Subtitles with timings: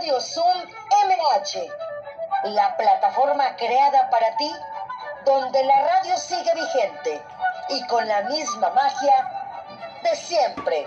[0.00, 0.62] Radio Zoom
[1.08, 1.68] MH,
[2.54, 4.50] la plataforma creada para ti,
[5.26, 7.22] donde la radio sigue vigente
[7.68, 9.12] y con la misma magia
[10.02, 10.86] de siempre.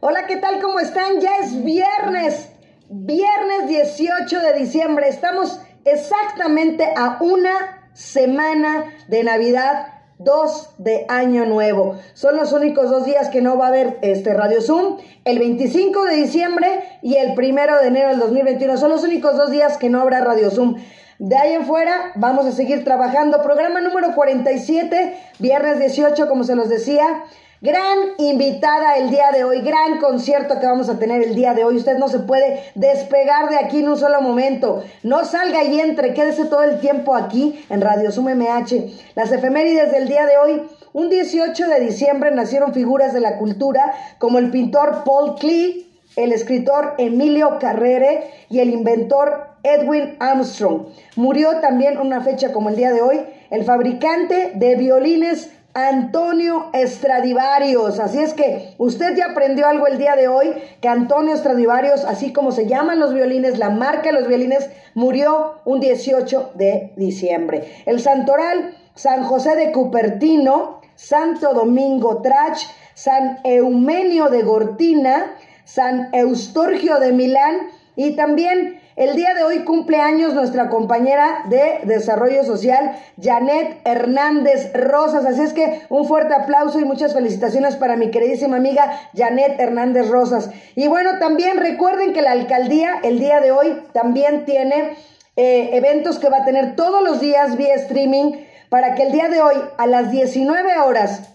[0.00, 0.62] Hola, ¿qué tal?
[0.62, 1.20] ¿Cómo están?
[1.20, 2.48] Ya es viernes,
[2.88, 5.08] viernes 18 de diciembre.
[5.10, 11.98] Estamos exactamente a una semana de Navidad, dos de Año Nuevo.
[12.14, 16.04] Son los únicos dos días que no va a haber este Radio Zoom, el 25
[16.04, 18.76] de diciembre y el primero de enero del 2021.
[18.76, 20.76] Son los únicos dos días que no habrá Radio Zoom.
[21.18, 23.42] De ahí en fuera vamos a seguir trabajando.
[23.42, 27.24] Programa número 47, viernes 18, como se los decía.
[27.62, 31.64] Gran invitada el día de hoy, gran concierto que vamos a tener el día de
[31.64, 31.78] hoy.
[31.78, 34.84] Usted no se puede despegar de aquí en un solo momento.
[35.02, 38.92] No salga y entre, quédese todo el tiempo aquí en Radio Sum MH.
[39.14, 40.62] Las efemérides del día de hoy.
[40.92, 46.32] Un 18 de diciembre nacieron figuras de la cultura como el pintor Paul Klee, el
[46.32, 50.88] escritor Emilio Carrere y el inventor Edwin Armstrong.
[51.16, 53.20] Murió también una fecha como el día de hoy
[53.50, 58.00] el fabricante de violines Antonio Estradivarius.
[58.00, 62.32] Así es que usted ya aprendió algo el día de hoy, que Antonio Estradivarius, así
[62.32, 67.74] como se llaman los violines, la marca de los violines, murió un 18 de diciembre.
[67.84, 72.58] El santoral, San José de Cupertino, Santo Domingo Trach,
[72.94, 75.34] San Eumenio de Gortina,
[75.66, 81.80] San Eustorgio de Milán y también el día de hoy cumple años nuestra compañera de
[81.84, 85.26] Desarrollo Social, Janet Hernández Rosas.
[85.26, 90.08] Así es que un fuerte aplauso y muchas felicitaciones para mi queridísima amiga Janet Hernández
[90.08, 90.48] Rosas.
[90.74, 94.96] Y bueno, también recuerden que la alcaldía el día de hoy también tiene
[95.36, 98.32] eh, eventos que va a tener todos los días vía streaming
[98.70, 101.34] para que el día de hoy a las 19 horas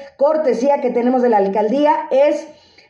[0.77, 2.47] que tenemos de la alcaldía es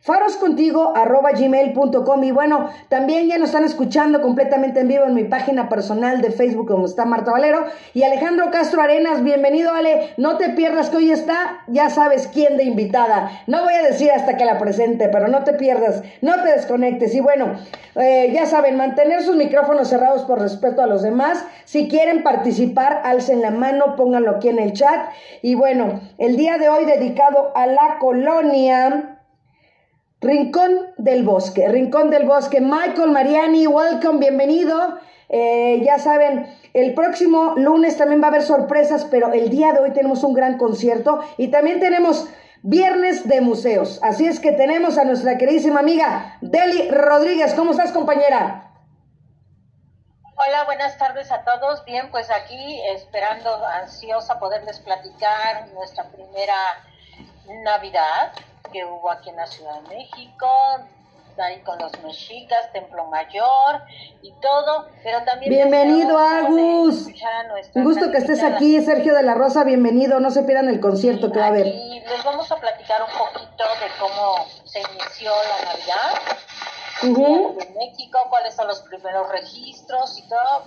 [0.09, 6.23] faroscontigo.gmail.com y bueno, también ya nos están escuchando completamente en vivo en mi página personal
[6.23, 7.67] de Facebook como está Marta Valero.
[7.93, 12.57] Y Alejandro Castro Arenas, bienvenido Ale, no te pierdas que hoy está, ya sabes quién
[12.57, 16.43] de invitada, no voy a decir hasta que la presente, pero no te pierdas, no
[16.43, 17.15] te desconectes.
[17.15, 17.59] Y bueno,
[17.95, 23.03] eh, ya saben, mantener sus micrófonos cerrados por respeto a los demás, si quieren participar,
[23.05, 25.11] alcen la mano, pónganlo aquí en el chat.
[25.43, 29.17] Y bueno, el día de hoy dedicado a la colonia
[30.21, 32.61] Rincón del Bosque, Rincón del Bosque.
[32.61, 34.99] Michael Mariani, welcome, bienvenido.
[35.29, 39.79] Eh, ya saben, el próximo lunes también va a haber sorpresas, pero el día de
[39.79, 42.29] hoy tenemos un gran concierto y también tenemos
[42.63, 44.01] viernes de museos.
[44.03, 47.55] Así es que tenemos a nuestra queridísima amiga Deli Rodríguez.
[47.55, 48.73] ¿Cómo estás, compañera?
[50.35, 51.85] Hola, buenas tardes a todos.
[51.85, 56.57] Bien, pues aquí esperando ansiosa poderles platicar nuestra primera
[57.63, 58.33] Navidad
[58.73, 60.47] que hubo aquí en la Ciudad de México,
[61.39, 63.83] ahí con los mexicas, Templo Mayor
[64.23, 65.51] y todo, pero también...
[65.51, 67.07] Bienvenido, Agus.
[67.75, 71.31] Un gusto que estés aquí, Sergio de la Rosa, bienvenido, no se pierdan el concierto
[71.31, 71.67] que va a haber.
[71.67, 76.19] Y les vamos a platicar un poquito de cómo se inició la Navidad
[77.03, 80.65] en México, cuáles son los primeros registros y todo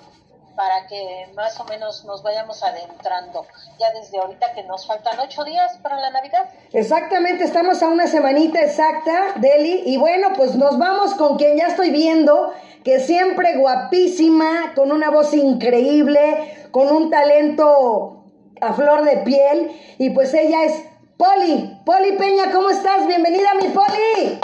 [0.55, 3.45] para que más o menos nos vayamos adentrando
[3.79, 6.49] ya desde ahorita que nos faltan ocho días para la Navidad.
[6.73, 11.67] Exactamente, estamos a una semanita exacta, Deli, y bueno, pues nos vamos con quien ya
[11.67, 12.53] estoy viendo,
[12.83, 18.23] que siempre guapísima, con una voz increíble, con un talento
[18.59, 20.83] a flor de piel, y pues ella es
[21.17, 23.05] Poli, Poli Peña, ¿cómo estás?
[23.05, 24.39] Bienvenida mi Poli.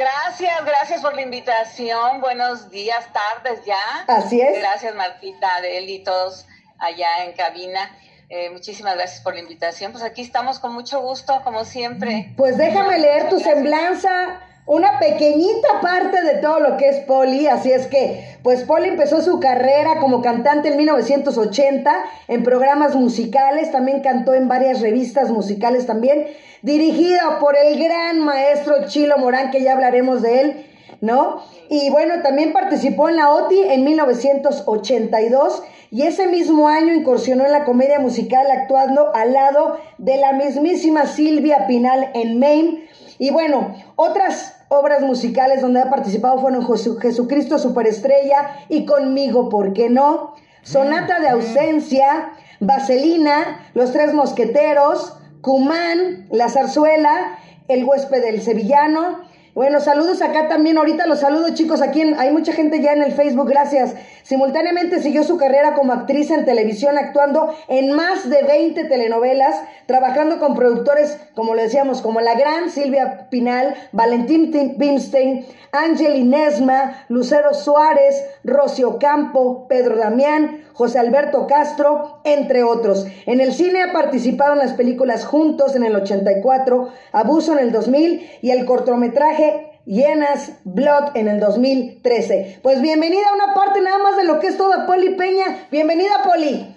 [0.00, 2.22] Gracias, gracias por la invitación.
[2.22, 3.76] Buenos días, tardes ya.
[4.08, 4.58] Así es.
[4.58, 6.46] Gracias, Martita, Adel y todos
[6.78, 7.94] allá en cabina.
[8.30, 9.92] Eh, muchísimas gracias por la invitación.
[9.92, 12.32] Pues aquí estamos con mucho gusto, como siempre.
[12.38, 17.72] Pues déjame leer tu semblanza, una pequeñita parte de todo lo que es Poli, así
[17.72, 21.92] es que, pues Poli empezó su carrera como cantante en 1980
[22.28, 26.26] en programas musicales, también cantó en varias revistas musicales también,
[26.62, 30.66] dirigida por el gran maestro Chilo Morán, que ya hablaremos de él.
[31.00, 31.42] ¿no?
[31.68, 37.52] Y bueno, también participó en la OTI en 1982 y ese mismo año incursionó en
[37.52, 42.88] la comedia musical actuando al lado de la mismísima Silvia Pinal en Maine.
[43.20, 49.90] Y bueno, otras obras musicales donde ha participado fueron Jesucristo Superestrella y Conmigo, ¿por qué
[49.90, 50.32] no?
[50.62, 57.38] Sonata de ausencia, Vaselina, Los Tres Mosqueteros, Cumán, La Zarzuela,
[57.68, 59.18] El huésped del Sevillano,
[59.54, 60.78] bueno, saludos acá también.
[60.78, 61.82] Ahorita los saludo, chicos.
[61.82, 63.94] Aquí hay mucha gente ya en el Facebook, gracias.
[64.22, 70.38] Simultáneamente siguió su carrera como actriz en televisión, actuando en más de 20 telenovelas, trabajando
[70.38, 77.54] con productores, como le decíamos, como la gran Silvia Pinal, Valentín Bimstein, Ángel Inesma, Lucero
[77.54, 83.06] Suárez, Rocio Campo, Pedro Damián, José Alberto Castro, entre otros.
[83.26, 87.72] En el cine ha participado en las películas Juntos en el 84, Abuso en el
[87.72, 89.49] 2000 y el cortometraje
[89.86, 92.60] Llenas Blood en el 2013.
[92.62, 95.66] Pues bienvenida a una parte nada más de lo que es toda Poli Peña.
[95.70, 96.76] Bienvenida, Poli.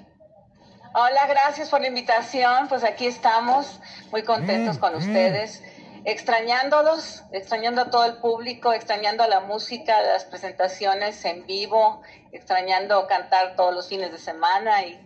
[0.93, 2.67] Hola, gracias por la invitación.
[2.67, 3.79] Pues aquí estamos,
[4.11, 5.61] muy contentos con ustedes
[6.05, 12.01] extrañándolos, extrañando a todo el público, extrañando a la música, las presentaciones en vivo,
[12.31, 14.99] extrañando cantar todos los fines de semana y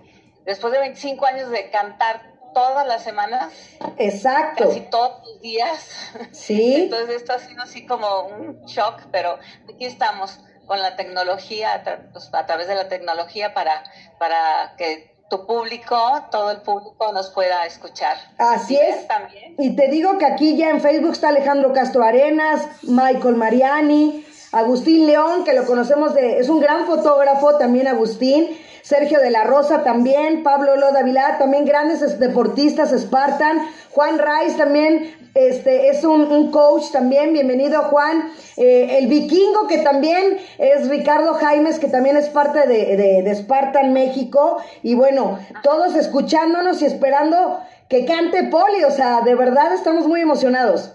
[0.45, 3.53] después de 25 años de cantar todas las semanas.
[3.97, 4.67] Exacto.
[4.67, 6.11] Casi todos los días.
[6.31, 6.73] Sí.
[6.83, 9.37] Entonces esto ha sido así como un shock, pero
[9.71, 13.83] aquí estamos con la tecnología, pues, a, través de la tecnología para,
[14.17, 15.95] para que tu público,
[16.31, 18.17] todo el público nos pueda escuchar.
[18.39, 19.07] Así es.
[19.07, 19.53] También.
[19.59, 25.05] Y te digo que aquí ya en Facebook está Alejandro Castro Arenas, Michael Mariani, Agustín
[25.05, 28.57] León, que lo conocemos de, es un gran fotógrafo también Agustín,
[28.87, 33.59] Sergio de la Rosa también, Pablo Loda Vilá, también grandes deportistas Spartan,
[33.91, 40.37] Juan Rice también, este, es un, coach también, bienvenido Juan, eh, el vikingo que también
[40.57, 45.93] es Ricardo Jaimes, que también es parte de, de, de Spartan México, y bueno, todos
[45.97, 47.59] escuchándonos y esperando
[47.89, 50.93] que cante Poli, o sea, de verdad estamos muy emocionados.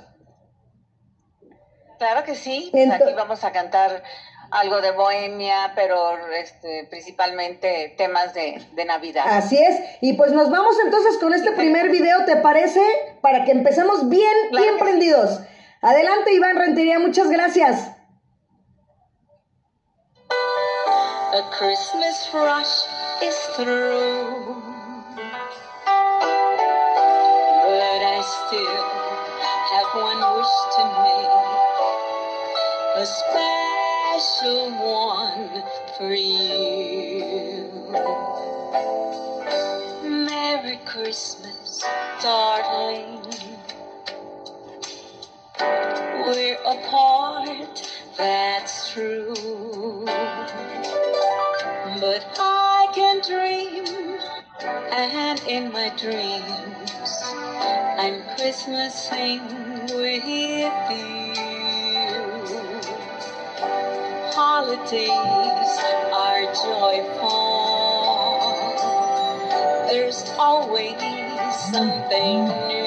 [1.98, 4.02] Claro que sí, aquí vamos a cantar
[4.52, 9.24] algo de bohemia, pero este, principalmente temas de, Navidad.
[9.26, 12.82] Así es, y pues nos vamos entonces con este primer video, ¿te parece?
[13.20, 15.40] Para que empecemos bien, bien prendidos.
[15.80, 17.90] Adelante, Iván Rentería, muchas gracias.
[20.30, 22.84] A Christmas rush
[23.22, 24.60] is through.
[27.64, 28.84] But I still
[29.72, 31.52] have one wish to make.
[32.94, 33.71] A
[34.22, 35.64] special one
[35.98, 37.68] for you.
[40.04, 41.82] Merry Christmas,
[42.22, 43.20] darling.
[45.58, 49.34] We're apart, that's true.
[52.00, 54.20] But I can dream,
[54.92, 56.92] and in my dreams,
[57.98, 61.21] I'm Christmasing with you.
[64.62, 65.78] Holidays
[66.14, 67.26] are joyful.
[69.90, 71.00] There's always
[71.72, 72.81] something new.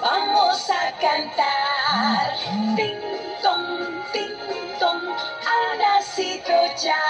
[0.00, 2.36] Vamos a cantar.
[2.76, 3.00] Ding
[3.42, 3.66] dong,
[4.12, 4.36] ding
[4.80, 5.02] dong,
[5.46, 7.04] ha nacido ya.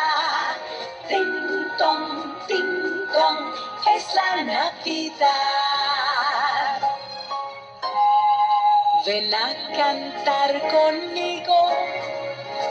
[1.09, 3.54] Ding dong, ding dong,
[3.95, 5.30] es la Navidad.
[9.07, 11.61] Ven a cantar conmigo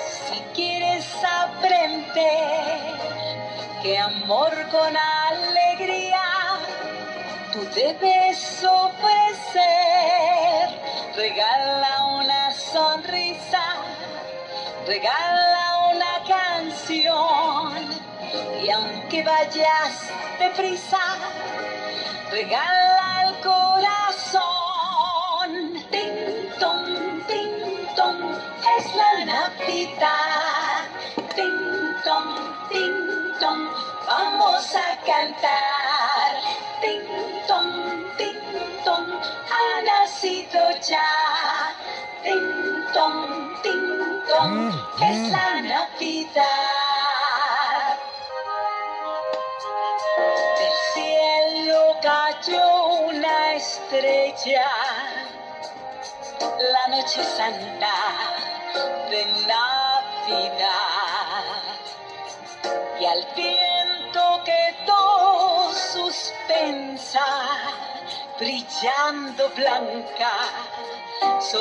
[0.07, 2.79] si quieres aprender
[3.81, 4.95] que amor con
[7.75, 9.59] debes ofrecer.
[11.15, 13.63] Regala una sonrisa,
[14.85, 17.73] regala una canción.
[18.63, 20.99] Y aunque vayas deprisa,
[22.31, 24.39] regala el corazón.
[25.91, 28.35] Ting tong,
[28.77, 30.87] es la Navidad.
[31.35, 32.03] Ting
[33.39, 33.69] tong,
[34.07, 35.98] vamos a cantar.
[40.29, 41.75] Nacido ya.
[42.23, 44.71] Ting tong, ting tong,
[45.01, 46.45] es la Navidad.
[50.57, 52.67] Del cielo cayó
[53.07, 54.69] una estrella,
[56.39, 57.95] la noche santa
[59.09, 60.69] de Navidad.
[62.99, 67.25] Y al viento quedó suspensa,
[68.39, 70.31] brillando blanca.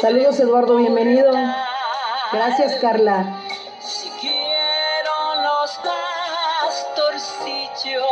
[0.00, 1.32] Saludos, Eduardo, bienvenido.
[2.32, 3.40] Gracias, Carla.
[3.80, 5.80] Siguieron los
[6.68, 8.02] pastorcillos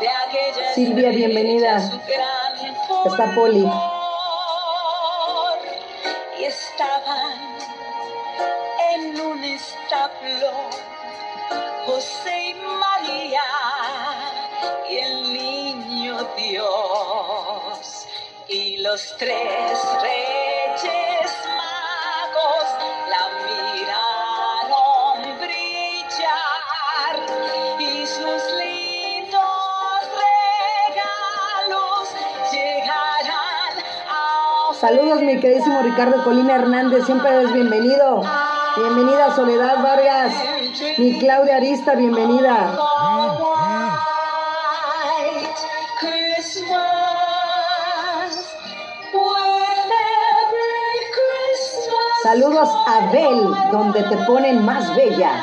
[0.00, 1.78] de aquella Silvia, bienvenida.
[3.04, 3.68] Está Poli.
[6.38, 7.32] Y estaban
[8.94, 10.52] en un establo
[11.86, 13.42] José y María
[14.90, 18.06] y el niño Dios
[18.48, 22.66] y los tres reyes magos
[23.10, 27.16] la miraron brillar
[27.78, 30.00] y sus lindos
[30.92, 32.08] regalos
[32.52, 33.74] llegarán
[34.08, 38.22] a Saludos, mi queridísimo Ricardo Colina Hernández, siempre eres bienvenido.
[38.76, 40.34] Bienvenida, Soledad Vargas.
[40.98, 42.76] Mi Claudia Arista, bienvenida.
[52.36, 55.42] Saludos a Bel, donde te ponen más bella.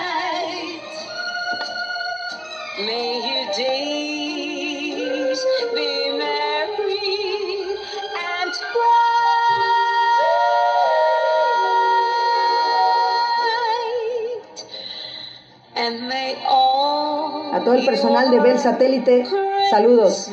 [17.54, 19.26] A todo el personal de Bel Satélite,
[19.72, 20.30] saludos.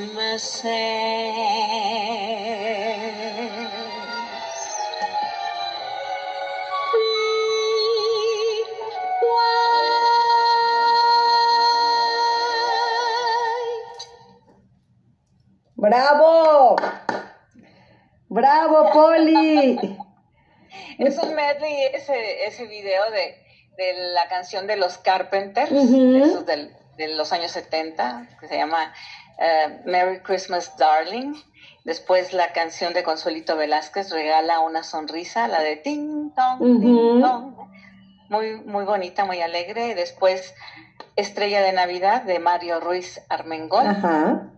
[15.95, 16.77] ¡Bravo!
[18.29, 19.77] ¡Bravo, Poli!
[20.99, 23.35] Es un medley ese, ese video de,
[23.77, 28.57] de la canción de los Carpenters, de, esos del- de los años 70, que se
[28.57, 28.93] llama
[29.41, 31.35] eh, Merry Christmas Darling.
[31.85, 36.59] Después la canción de Consuelito Velázquez, Regala una sonrisa, la de Ting Tong.
[36.81, 37.57] Ting Tong.
[38.29, 39.89] Muy, muy bonita, muy alegre.
[39.89, 40.55] Y después
[41.17, 43.89] Estrella de Navidad de Mario Ruiz Armengol.
[43.89, 44.51] Ajá.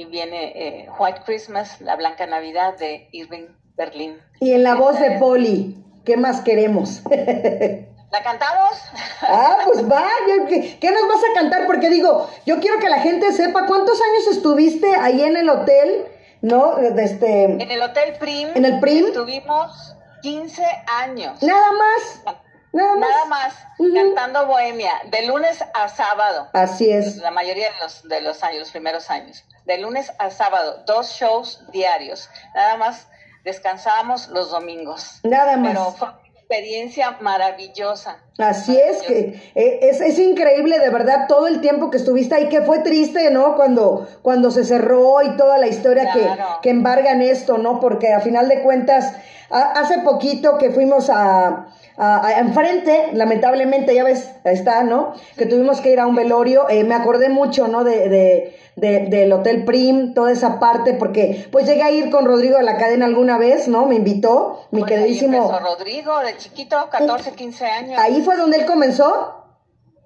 [0.00, 4.16] Y viene eh, White Christmas, la Blanca Navidad de Irving Berlin.
[4.40, 5.76] Y en la voz de Poli,
[6.06, 7.02] ¿qué más queremos?
[8.10, 8.80] ¿La cantamos?
[9.20, 11.66] Ah, pues vaya, ¿qué, qué nos vas a cantar?
[11.66, 16.06] Porque digo, yo quiero que la gente sepa cuántos años estuviste ahí en el hotel,
[16.40, 16.78] ¿no?
[16.78, 18.48] Este, En el Hotel Prim.
[18.54, 19.04] ¿En el Prim?
[19.08, 20.62] Estuvimos 15
[20.98, 21.42] años.
[21.42, 22.38] nada más,
[22.72, 23.10] nada más.
[23.10, 23.54] Nada más
[23.94, 26.48] cantando Bohemia, de lunes a sábado.
[26.52, 27.16] Así es.
[27.16, 29.44] La mayoría de los, de los años, los primeros años.
[29.64, 32.28] De lunes a sábado, dos shows diarios.
[32.54, 33.06] Nada más
[33.44, 35.20] descansábamos los domingos.
[35.22, 35.72] Nada más.
[35.72, 38.18] Pero fue una experiencia maravillosa.
[38.38, 42.48] Así es, que eh, es, es increíble de verdad todo el tiempo que estuviste ahí,
[42.48, 43.54] que fue triste, ¿no?
[43.54, 46.28] Cuando, cuando se cerró y toda la historia que,
[46.62, 47.80] que embargan esto, ¿no?
[47.80, 49.14] Porque a final de cuentas,
[49.50, 51.68] a- hace poquito que fuimos a,
[52.00, 55.12] a- a- enfrente, lamentablemente, ya ves, ahí está, ¿no?
[55.36, 57.84] Que tuvimos que ir a un velorio, eh, me acordé mucho, ¿no?
[57.84, 62.24] De, de, de- del Hotel Prim, toda esa parte, porque pues llegué a ir con
[62.24, 63.84] Rodrigo de la cadena alguna vez, ¿no?
[63.86, 65.36] Me invitó, mi Pues ahí queridísimo...
[65.44, 67.98] empezó Rodrigo, de chiquito, 14, 15 años.
[68.00, 69.36] Ahí fue donde él comenzó.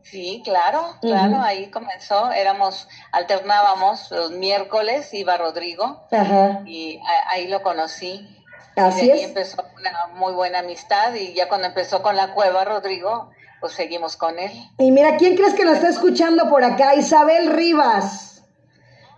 [0.03, 2.31] Sí, claro, claro, ahí comenzó.
[2.33, 6.61] Éramos, alternábamos los miércoles, iba Rodrigo Ajá.
[6.67, 8.29] y a- ahí lo conocí.
[8.77, 9.29] Así y ahí es.
[9.29, 14.17] empezó una muy buena amistad y ya cuando empezó con la cueva Rodrigo, pues seguimos
[14.17, 14.53] con él.
[14.79, 16.95] Y mira, ¿quién crees que nos está escuchando por acá?
[16.95, 18.43] Isabel Rivas.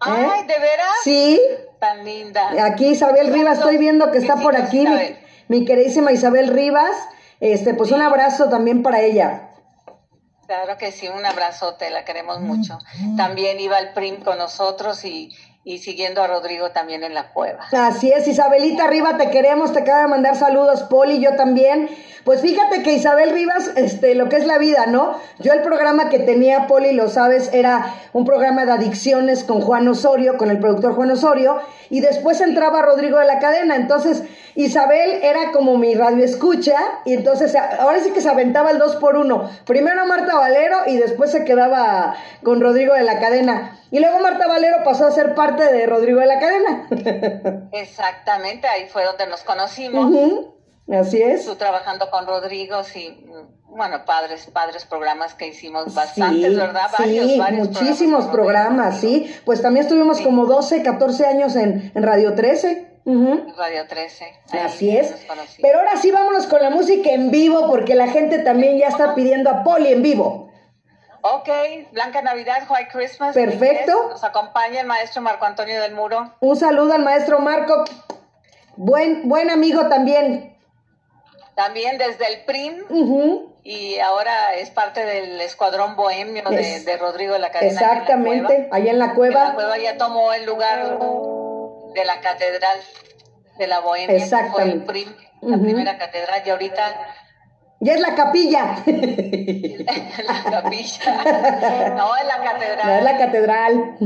[0.01, 0.89] Ay, ¿de veras?
[0.89, 1.03] ¿Eh?
[1.05, 1.41] Sí,
[1.79, 2.65] Tan linda.
[2.65, 4.87] aquí Isabel Rivas, estoy viendo que está por aquí,
[5.49, 6.97] mi, queridísima Isabel Rivas.
[7.41, 9.51] Este, pues un abrazo también para ella.
[10.47, 12.79] Claro que sí, un abrazote, la queremos mucho.
[13.17, 15.37] También iba al PRIM con nosotros y,
[15.67, 17.67] y siguiendo a Rodrigo también en la cueva.
[17.73, 21.89] Así es, Isabelita arriba, te queremos, te acaba de mandar saludos, Poli, yo también.
[22.23, 25.19] Pues fíjate que Isabel Rivas, este, lo que es la vida, ¿no?
[25.41, 29.89] Yo el programa que tenía, Poli, lo sabes, era un programa de adicciones con Juan
[29.89, 33.75] Osorio, con el productor Juan Osorio, y después entraba Rodrigo de la cadena.
[33.75, 34.23] Entonces,
[34.55, 38.97] Isabel era como mi radio escucha, y entonces ahora sí que se aventaba el dos
[38.97, 39.51] por uno.
[39.65, 43.79] Primero Marta Valero y después se quedaba con Rodrigo de la cadena.
[43.91, 46.89] Y luego Marta Valero pasó a ser parte de Rodrigo de la Cadena.
[47.73, 50.13] Exactamente, ahí fue donde nos conocimos.
[50.93, 51.45] Así es.
[51.45, 53.27] Tú trabajando con Rodrigo, sí,
[53.65, 56.89] bueno, padres, padres programas que hicimos bastantes, ¿verdad?
[56.97, 59.35] Varios, sí, muchísimos programas, sí.
[59.45, 62.97] Pues también estuvimos como 12, 14 años en, en Radio 13.
[63.57, 64.25] Radio 13.
[64.65, 65.15] Así es.
[65.63, 69.15] Pero ahora sí vámonos con la música en vivo porque la gente también ya está
[69.15, 70.46] pidiendo a Poli en vivo.
[71.29, 71.49] Ok,
[71.91, 73.35] Blanca Navidad, White Christmas.
[73.35, 74.11] Perfecto.
[74.11, 76.35] Nos acompaña el maestro Marco Antonio del Muro.
[76.39, 77.85] Un saludo al maestro Marco.
[78.77, 80.57] Buen, buen amigo también.
[81.57, 82.85] También desde el PRIM.
[83.65, 87.73] Y ahora es parte del escuadrón bohemio de, Rodrigo de la Cadena.
[87.73, 89.41] Exactamente, allá en la cueva.
[89.41, 91.01] En la cueva ya tomó el lugar
[91.93, 92.79] de la catedral
[93.59, 94.15] de la bohemia.
[94.15, 94.85] Exactamente.
[94.85, 96.43] Fue el PRIM, la primera catedral.
[96.47, 96.95] Y ahorita
[97.81, 98.77] ya es la capilla.
[98.87, 101.95] la capilla.
[101.95, 102.87] No, es la catedral.
[102.87, 103.97] No, es la catedral.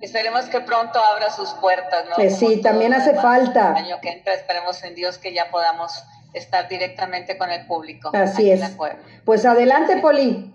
[0.00, 2.30] Esperemos que pronto abra sus puertas, ¿no?
[2.30, 3.74] Sí, también hace falta.
[3.76, 8.10] El año que entra, esperemos en Dios que ya podamos estar directamente con el público.
[8.14, 8.62] Así es.
[9.24, 10.54] Pues adelante, Poli.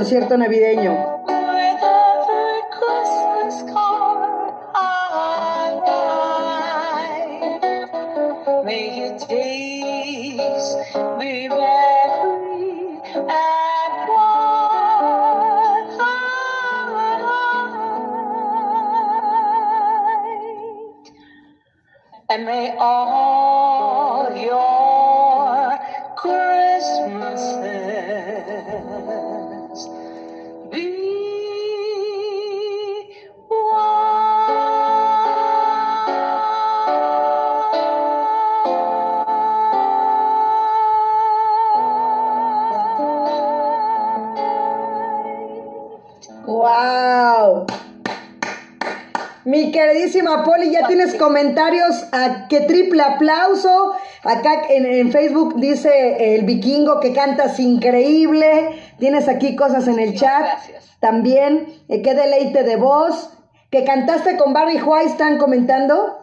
[0.00, 1.09] Concierto navideño.
[50.44, 52.04] Poli, ya tienes comentarios.
[52.12, 53.94] A qué triple aplauso.
[54.22, 58.94] Acá en, Facebook dice el vikingo que cantas increíble.
[58.98, 60.46] Tienes aquí cosas en el chat.
[61.00, 63.30] También, eh, qué deleite de voz.
[63.70, 66.18] Que cantaste con Barry White, están comentando.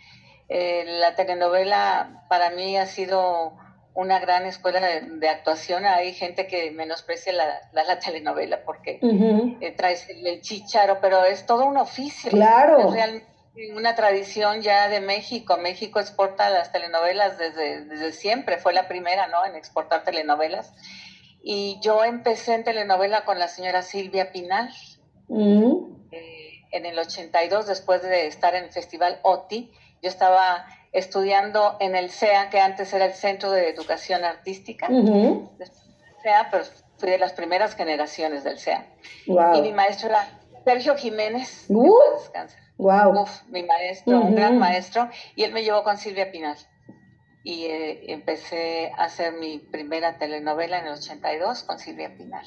[0.48, 3.58] Eh, la telenovela para mí ha sido
[3.94, 5.86] una gran escuela de, actuación.
[5.86, 11.66] Hay gente que menosprecia la, la, telenovela porque eh, traes el, chicharo, pero es todo
[11.66, 12.32] un oficio.
[12.32, 12.80] Claro.
[12.80, 13.28] Es realmente
[13.76, 15.58] una tradición ya de México.
[15.58, 18.58] México exporta las telenovelas desde, desde siempre.
[18.58, 19.46] Fue la primera, ¿no?
[19.46, 20.74] En exportar telenovelas.
[21.44, 24.70] Y yo empecé en telenovela con la señora Silvia Pinal.
[26.12, 31.96] Eh, en el 82, después de estar en el Festival OTI, yo estaba estudiando en
[31.96, 34.88] el CEA, que antes era el Centro de Educación Artística.
[34.88, 36.64] CEA, pero
[36.98, 38.88] fui de las primeras generaciones del CEA.
[39.26, 40.28] Y mi maestro era
[40.66, 41.66] Sergio Jiménez.
[41.70, 41.96] Uh,
[42.78, 43.26] wow.
[43.50, 45.10] mi maestro, un gran maestro.
[45.36, 46.58] Y él me llevó con Silvia Pinal.
[47.44, 52.46] Y eh, empecé a hacer mi primera telenovela en el 82 con Silvia Pinal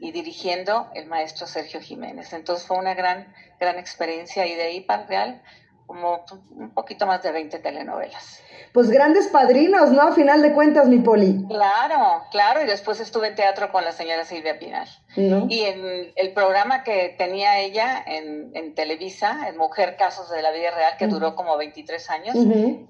[0.00, 2.32] y dirigiendo el maestro Sergio Jiménez.
[2.32, 5.42] Entonces fue una gran, gran experiencia y de ahí para Real
[5.90, 8.40] como un poquito más de 20 telenovelas.
[8.72, 10.02] Pues grandes padrinos, ¿no?
[10.02, 11.44] A final de cuentas, mi Poli.
[11.48, 14.86] Claro, claro, y después estuve en teatro con la señora Silvia Pinal.
[15.16, 20.52] Y en el programa que tenía ella en, en, Televisa, en Mujer Casos de la
[20.52, 22.36] Vida Real, que duró como 23 años,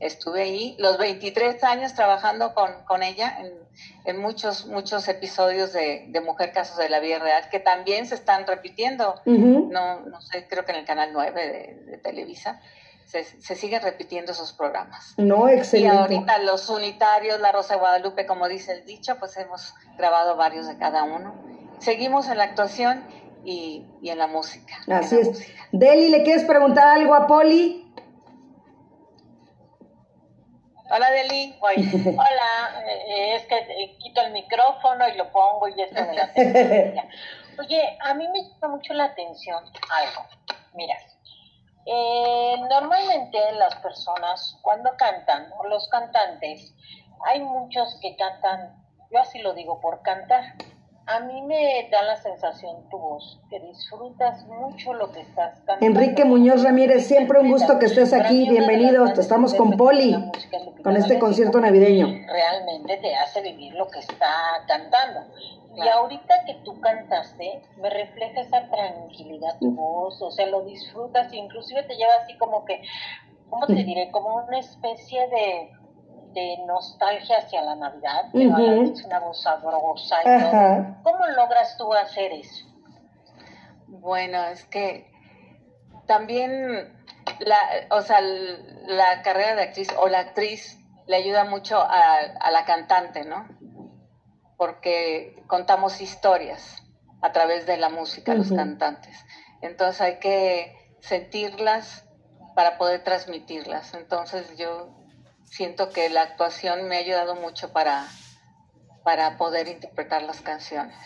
[0.00, 3.50] estuve ahí los 23 años trabajando con, con ella en,
[4.04, 8.16] en, muchos, muchos episodios de, de, Mujer Casos de la Vida Real, que también se
[8.16, 12.60] están repitiendo, no, no sé, creo que en el canal 9 de, de Televisa
[13.10, 15.14] se, siguen repitiendo esos programas.
[15.16, 15.94] No, excelente.
[15.94, 20.36] Y ahorita los unitarios, La Rosa de Guadalupe, como dice el dicho, pues hemos grabado
[20.36, 21.34] varios de cada uno.
[21.78, 23.04] Seguimos en la actuación
[23.44, 24.74] y, en la música.
[24.88, 25.52] Así es.
[25.72, 27.86] Deli, ¿le quieres preguntar algo a Poli?
[30.92, 35.84] Hola Deli, hola, eh, es que eh, quito el micrófono y lo pongo y ya
[35.84, 36.32] está en la
[37.60, 40.26] Oye, a mí me llama mucho la atención algo.
[40.74, 40.96] Mira,
[41.86, 46.74] eh, normalmente las personas cuando cantan, o los cantantes,
[47.26, 50.44] hay muchos que cantan, yo así lo digo, por cantar.
[51.12, 55.84] A mí me da la sensación tu voz, que disfrutas mucho lo que estás cantando.
[55.84, 60.14] Enrique Muñoz Ramírez, siempre un gusto que estés aquí, bienvenido, estamos con Poli,
[60.84, 62.06] con este concierto navideño.
[62.06, 64.30] Realmente te hace vivir lo que está
[64.68, 65.34] cantando.
[65.74, 71.32] Y ahorita que tú cantaste, me refleja esa tranquilidad tu voz, o sea, lo disfrutas,
[71.32, 72.82] inclusive te lleva así como que,
[73.48, 74.12] ¿cómo te diré?
[74.12, 75.72] Como una especie de,
[76.32, 82.66] de nostalgia hacia la Navidad, pero una voz sabrosa y ¿Cómo logras tú hacer eso?
[83.86, 85.10] Bueno, es que
[86.06, 87.02] también
[87.40, 87.58] la,
[87.90, 92.64] o sea, la carrera de actriz o la actriz le ayuda mucho a, a la
[92.64, 93.46] cantante, ¿no?
[94.60, 96.82] porque contamos historias
[97.22, 99.16] a través de la música, los cantantes.
[99.62, 102.04] Entonces hay que sentirlas
[102.54, 103.94] para poder transmitirlas.
[103.94, 104.90] Entonces yo
[105.50, 108.06] siento que la actuación me ha ayudado mucho para,
[109.04, 110.96] para poder interpretar las canciones.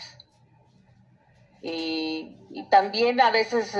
[1.61, 2.37] Y,
[2.69, 3.75] también a veces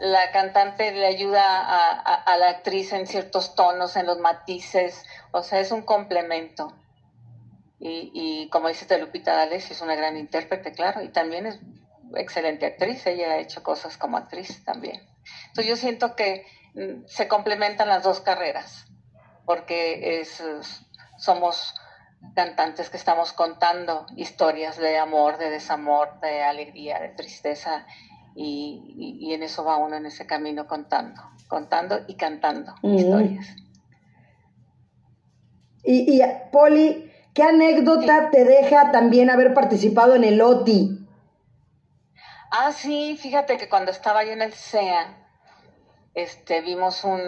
[0.00, 5.60] la cantante le ayuda a la actriz en ciertos tonos, en los matices, o sea,
[5.60, 6.74] es un complemento.
[7.80, 11.60] Y, y como dice Lupita D'Alessio, es una gran intérprete, claro, y también es
[12.16, 15.00] excelente actriz, ella ha hecho cosas como actriz también.
[15.48, 18.86] Entonces yo siento que mm, se complementan las dos carreras,
[19.48, 20.42] porque es,
[21.16, 21.74] somos
[22.34, 27.86] cantantes que estamos contando historias de amor, de desamor, de alegría, de tristeza,
[28.34, 33.46] y, y, en eso va uno en ese camino contando, contando y cantando historias.
[35.82, 41.08] Y, y Poli, ¿Qué anécdota te deja también haber participado en el OTI?
[42.50, 45.16] Ah, sí, fíjate que cuando estaba yo en el CEA,
[46.14, 47.22] este, vimos un,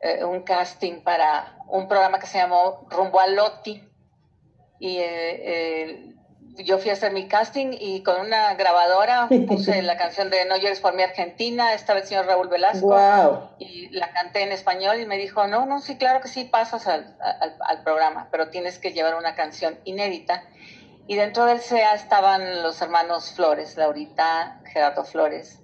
[0.00, 3.82] eh, eh, un casting para un programa que se llamó Rumbo al OTI.
[4.78, 6.14] Y eh,
[6.64, 10.56] yo fui a hacer mi casting y con una grabadora puse la canción de No
[10.56, 13.50] llores por mi Argentina, estaba el señor Raúl Velasco Wow.
[13.58, 16.86] y la canté en español y me dijo, no, no, sí, claro que sí, pasas
[16.86, 20.44] al, al- al programa, pero tienes que llevar una canción inédita.
[21.06, 25.60] Y dentro del CEA estaban los hermanos Flores, Laurita, Gerardo Flores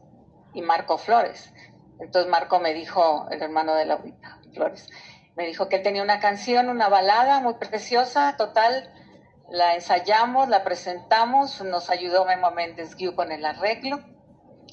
[0.54, 1.52] y Marco Flores.
[2.00, 4.88] Entonces Marco me dijo, el hermano de Laurita Flores,
[5.36, 8.92] me dijo que él tenía una canción, una balada muy preciosa, total,
[9.50, 14.00] la ensayamos, la presentamos, nos ayudó Memo Méndez Guiú con el arreglo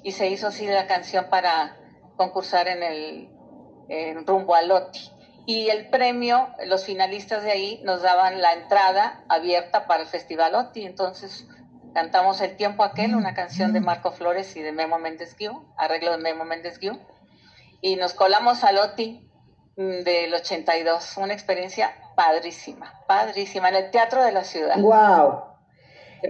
[0.04, 1.78] y se hizo así la canción para
[2.16, 3.30] concursar en el
[3.90, 5.12] en rumbo a Loti.
[5.46, 10.54] Y el premio, los finalistas de ahí nos daban la entrada abierta para el Festival
[10.54, 10.86] Loti.
[10.86, 11.48] Entonces
[11.94, 16.12] cantamos El tiempo aquel, una canción de Marco Flores y de Memo Méndez Guiú, arreglo
[16.12, 17.00] de Memo Méndez Guiú.
[17.84, 19.30] Y nos colamos a Loti
[19.76, 24.80] mm, del 82, una experiencia padrísima, padrísima, en el Teatro de la Ciudad.
[24.80, 25.44] Wow.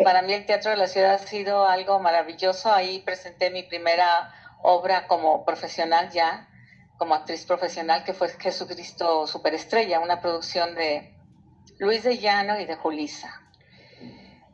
[0.03, 2.73] Para mí el Teatro de la Ciudad ha sido algo maravilloso.
[2.73, 6.49] Ahí presenté mi primera obra como profesional ya,
[6.97, 11.15] como actriz profesional, que fue Jesucristo Superestrella, una producción de
[11.77, 13.43] Luis de Llano y de Julisa.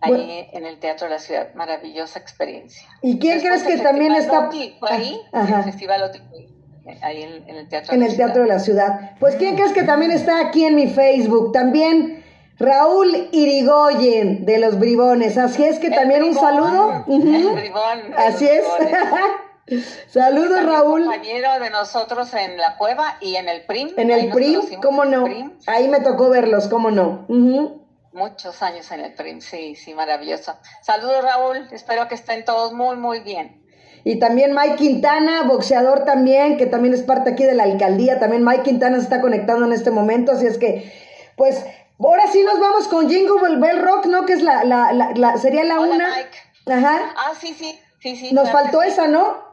[0.01, 0.49] Ahí Bueno.
[0.51, 2.89] en el Teatro de la Ciudad, maravillosa experiencia.
[3.01, 5.21] ¿Y quién Después crees que también Festival está Oti fue ahí?
[5.31, 5.59] Ajá.
[5.59, 6.58] El Festival Oti fue
[7.01, 8.87] ahí en, en el Teatro en de el la Teatro de Ciudad.
[8.87, 9.11] la Ciudad?
[9.19, 11.51] Pues ¿quién crees que también está aquí en mi Facebook?
[11.53, 12.23] También
[12.57, 15.37] Raúl Irigoyen de los Bribones.
[15.37, 17.05] Así es que El también un saludo.
[17.07, 17.21] el
[17.55, 18.63] bribón Así es.
[20.07, 21.03] Saludos Raúl.
[21.05, 23.89] compañero de nosotros en la cueva y en el PRIM.
[23.97, 25.25] En el PRIM, ¿cómo no?
[25.25, 25.51] PRIM.
[25.67, 27.25] Ahí me tocó verlos, ¿cómo no?
[27.29, 27.85] Ujú.
[28.11, 30.55] Muchos años en el PRIM, sí, sí, maravilloso.
[30.81, 33.58] Saludos Raúl, espero que estén todos muy, muy bien.
[34.03, 38.19] Y también Mike Quintana, boxeador también, que también es parte aquí de la alcaldía.
[38.19, 40.91] También Mike Quintana se está conectando en este momento, así es que,
[41.35, 41.65] pues,
[41.99, 44.25] ahora sí nos vamos con Jingle Bell Rock, ¿no?
[44.25, 46.07] Que es la, la, la, la- sería la Hola, una.
[46.15, 46.37] Mike.
[46.73, 46.99] Ajá.
[47.17, 48.33] Ah, sí, sí, sí, sí.
[48.33, 49.47] Nos claro faltó esa, ¿no?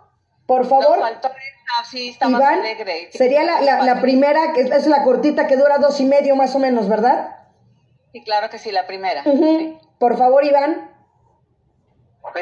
[0.46, 1.00] Por Nos favor.
[1.00, 3.08] faltó esa, sí, está más Iván, alegre.
[3.12, 6.36] sería la, la, la primera, que es, es la cortita que dura dos y medio
[6.36, 7.36] más o menos, ¿verdad?
[8.12, 9.24] Sí, claro que sí, la primera.
[9.24, 9.76] Sí.
[9.98, 10.90] Por favor, Iván.
[12.22, 12.38] Ok.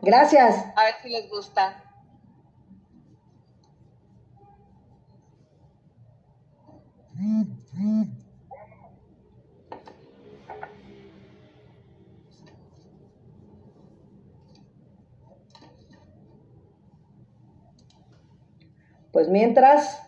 [0.00, 0.64] Gracias.
[0.76, 1.80] A ver si les gusta.
[19.12, 20.02] Pues mientras,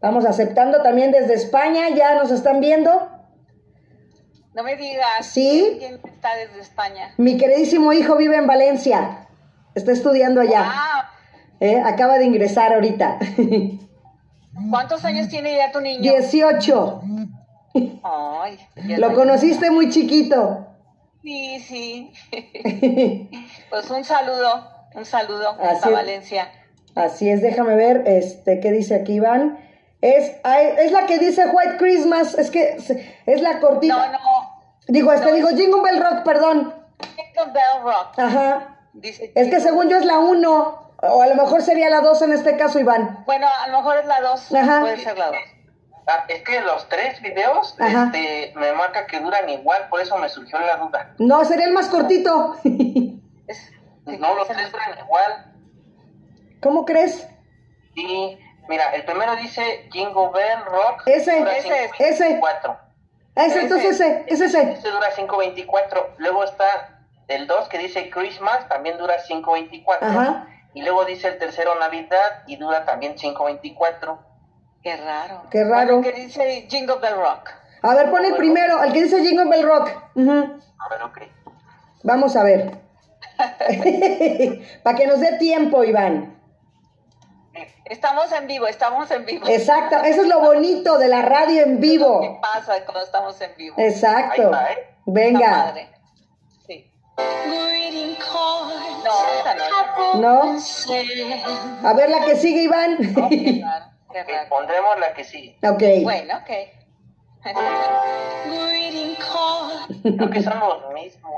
[0.00, 3.13] vamos aceptando también desde España, ya nos están viendo.
[4.54, 5.26] No me digas.
[5.26, 5.76] Sí.
[5.78, 7.12] ¿Quién está desde España?
[7.16, 9.26] Mi queridísimo hijo vive en Valencia,
[9.74, 11.10] está estudiando allá, Ah,
[11.60, 11.80] ¿eh?
[11.84, 13.18] acaba de ingresar ahorita.
[14.70, 16.00] ¿cuántos años tiene ya tu niño?
[16.12, 17.02] 18,
[18.04, 20.68] Ay, ya lo conociste muy chiquito.
[21.22, 22.12] Sí, sí.
[23.70, 25.92] Pues un saludo, un saludo Así a es.
[25.92, 26.48] Valencia.
[26.94, 29.58] Así es, déjame ver, este, ¿qué dice aquí Iván?
[30.04, 32.76] Es, ay, es la que dice White Christmas, es que
[33.24, 34.08] es la cortita.
[34.08, 34.60] No, no.
[34.86, 36.74] Digo, este, no, digo Jingle Bell Rock, perdón.
[37.16, 38.18] Jingle Bell Rock.
[38.18, 38.76] Ajá.
[38.92, 42.20] Dice Es que según yo es la 1, o a lo mejor sería la 2
[42.20, 43.24] en este caso, Iván.
[43.24, 44.54] Bueno, a lo mejor es la 2.
[44.54, 44.80] Ajá.
[44.82, 45.36] Puede ser la 2.
[46.06, 48.12] Ah, es que los tres videos Ajá.
[48.12, 51.14] este, me marca que duran igual, por eso me surgió la duda.
[51.18, 52.56] No, sería el más cortito.
[52.62, 55.50] No, los tres duran igual.
[56.60, 57.26] ¿Cómo crees?
[57.94, 58.36] Y
[58.68, 61.02] mira, el primero dice Jingle Bell Rock.
[61.06, 61.38] Ese,
[61.98, 62.78] ese, 5.24.
[63.36, 64.72] Ah, Ese, entonces ese, es ese.
[64.72, 66.14] Este dura 5.24.
[66.18, 69.98] Luego está el 2 que dice Christmas, también dura 5.24.
[70.00, 70.46] Ajá.
[70.72, 74.18] Y luego dice el tercero Navidad y dura también 5.24.
[74.82, 75.42] Qué raro.
[75.50, 75.98] Qué raro.
[75.98, 77.50] Bueno, que dice Jingle Bell Rock.
[77.82, 79.90] A ver, pon el primero, el que dice Jingle Bell Rock.
[80.14, 80.30] Ujú.
[80.78, 81.18] A ver, ok.
[82.02, 82.72] Vamos a ver.
[84.82, 86.34] Para que nos dé tiempo, Iván.
[87.84, 89.46] Estamos en vivo, estamos en vivo.
[89.48, 92.40] Exacto, eso es lo bonito de la radio en ¿Qué vivo.
[92.40, 93.76] pasa cuando estamos en vivo?
[93.78, 94.50] Exacto.
[94.54, 94.88] ¿eh?
[95.06, 95.74] Venga.
[96.66, 96.90] Sí.
[99.04, 100.54] No, no.
[100.54, 100.58] ¿No?
[101.88, 102.96] A ver la que sigue, Iván.
[103.14, 104.48] No, qué raro, qué Ok, raro.
[104.48, 105.58] pondremos la que sigue.
[105.68, 105.82] ok.
[106.02, 106.50] Bueno, ok.
[110.16, 111.32] Creo que son los mismos.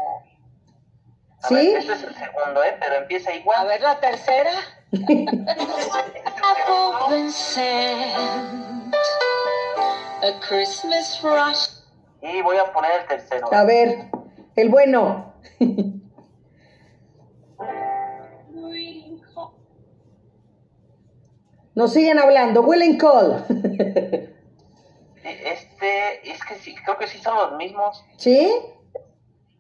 [1.43, 1.55] A ¿Sí?
[1.55, 2.77] ver, este es el segundo, ¿eh?
[2.81, 3.59] Pero empieza igual.
[3.59, 4.51] A ver la tercera.
[10.23, 11.69] A Christmas rush.
[12.23, 13.53] Y voy a poner el tercero.
[13.53, 14.11] A ver,
[14.55, 15.35] el bueno.
[21.75, 22.63] Nos siguen hablando.
[22.63, 23.45] Will Call.
[25.23, 28.05] Este, es que sí, creo que sí son los mismos.
[28.17, 28.53] ¿Sí?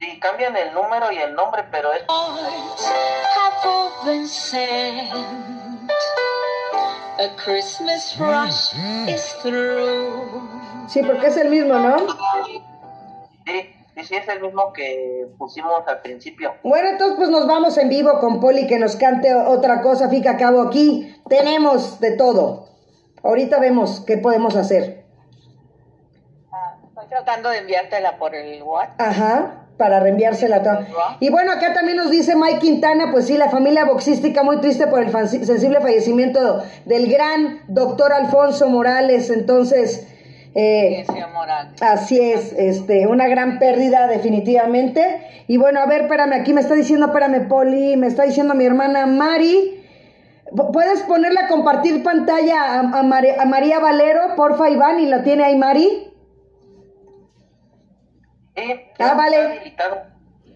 [0.00, 2.02] Sí, cambian el número y el nombre, pero es...
[10.88, 11.98] Sí, porque es el mismo, ¿no?
[13.46, 16.54] Sí, sí, sí, es el mismo que pusimos al principio.
[16.62, 20.08] Bueno, entonces pues nos vamos en vivo con Poli que nos cante otra cosa.
[20.10, 22.68] Fíjate, a cabo aquí tenemos de todo.
[23.22, 25.04] Ahorita vemos qué podemos hacer.
[26.52, 29.00] Ah, Estoy tratando de enviártela por el WhatsApp.
[29.00, 30.86] Ajá, para reenviársela toda.
[31.20, 34.86] Y bueno, acá también nos dice Mike Quintana, pues sí, la familia boxística muy triste
[34.86, 39.30] por el sensible fallecimiento del gran doctor Alfonso Morales.
[39.30, 40.06] Entonces,
[40.58, 41.04] eh.
[41.82, 45.20] Así es, este, una gran pérdida definitivamente.
[45.48, 48.64] Y bueno, a ver, espérame, aquí me está diciendo, espérame, Poli, me está diciendo mi
[48.64, 49.82] hermana Mari.
[50.72, 55.56] ¿Puedes ponerle a compartir pantalla a, a María Valero, porfa, Iván, y la tiene ahí
[55.56, 56.05] Mari?
[58.56, 59.36] Sí, Ah, vale.
[59.36, 60.02] está habilitado.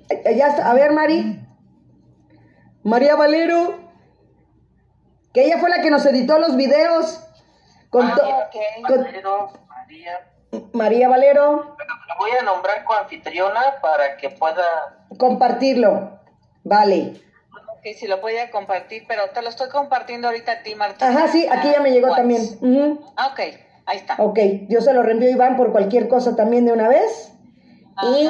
[0.08, 1.38] Eh, Ya está, a ver, Mari.
[2.82, 3.78] María Valero.
[5.32, 7.24] Que ella fue la que nos editó los videos.
[7.90, 8.48] Con Ah,
[8.86, 10.18] con- Valero, María.
[10.72, 11.76] María Valero,
[12.08, 14.64] La voy a nombrar coanfitriona para que pueda...
[15.18, 16.18] compartirlo.
[16.64, 17.20] Vale.
[17.72, 21.06] Ok, si lo podía compartir, pero te lo estoy compartiendo ahorita a ti, Martín.
[21.08, 22.42] Ajá, sí, aquí ya me llegó también.
[23.16, 23.40] Ah, ok,
[23.86, 24.16] ahí está.
[24.18, 27.29] Ok, yo se lo reenvío a Iván por cualquier cosa también de una vez.
[28.02, 28.28] Y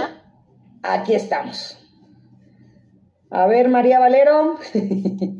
[0.83, 1.79] aquí estamos.
[3.31, 4.59] A ver, María Valero.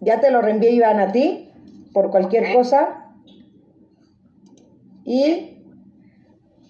[0.00, 1.50] ya te lo reenvié, Iván, a ti
[1.92, 3.06] por cualquier cosa.
[5.04, 5.64] Y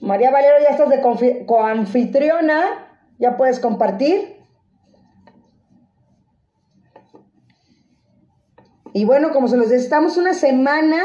[0.01, 1.03] María Valero, ya estás de
[1.47, 2.87] coanfitriona.
[3.19, 4.41] Ya puedes compartir.
[8.93, 11.01] Y bueno, como se los decía, estamos una semana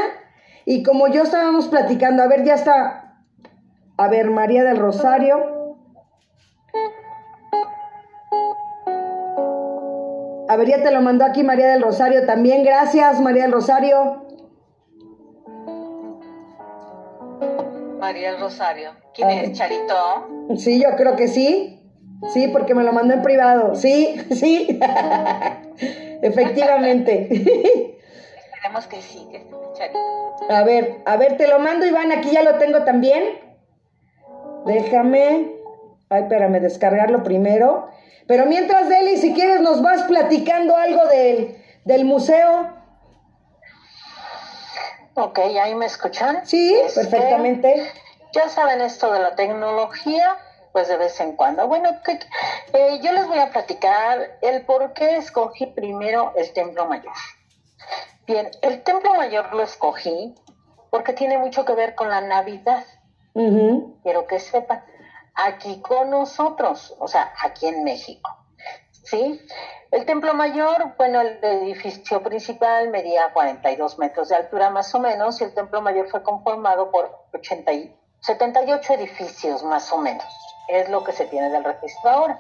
[0.66, 3.05] y como yo estábamos platicando, a ver, ya está,
[3.98, 5.78] a ver, María del Rosario.
[10.48, 12.64] A ver, ya te lo mandó aquí María del Rosario también.
[12.64, 14.26] Gracias, María del Rosario.
[18.00, 18.92] María del Rosario.
[19.14, 19.96] ¿Quién es, Charito?
[20.58, 21.82] Sí, yo creo que sí.
[22.34, 23.76] Sí, porque me lo mandó en privado.
[23.76, 24.80] Sí, sí.
[26.22, 27.28] Efectivamente.
[27.32, 30.00] Esperemos que sí, que esté Charito.
[30.50, 33.45] A ver, a ver, te lo mando, Iván, aquí ya lo tengo también.
[34.66, 35.52] Déjame.
[36.10, 37.90] Ay, espérame, descargarlo primero.
[38.28, 42.74] Pero mientras, Deli, si quieres, nos vas platicando algo del, del museo.
[45.14, 46.46] Ok, ahí me escuchan.
[46.46, 47.92] Sí, Este, perfectamente.
[48.34, 50.36] Ya saben esto de la tecnología,
[50.74, 51.68] pues de vez en cuando.
[51.68, 52.20] Bueno, que-
[52.74, 57.14] eh, yo les voy a platicar el por qué escogí primero el Templo Mayor.
[58.28, 60.36] Bien, el Templo Mayor lo escogí
[60.90, 62.84] porque tiene mucho que ver con la Navidad.
[63.36, 64.82] Quiero que sepan,
[65.34, 68.30] aquí con nosotros, o sea, aquí en México.
[69.04, 69.42] ¿Sí?
[69.92, 75.42] El Templo Mayor, bueno, el edificio principal medía 42 metros de altura más o menos
[75.42, 80.26] y el Templo Mayor fue conformado por 80 y 78 edificios más o menos.
[80.70, 82.40] Es lo que se tiene del registro ahora.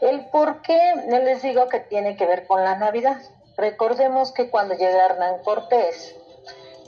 [0.00, 3.20] El por qué, no les digo que tiene que ver con la Navidad.
[3.56, 6.16] Recordemos que cuando llega Hernán Cortés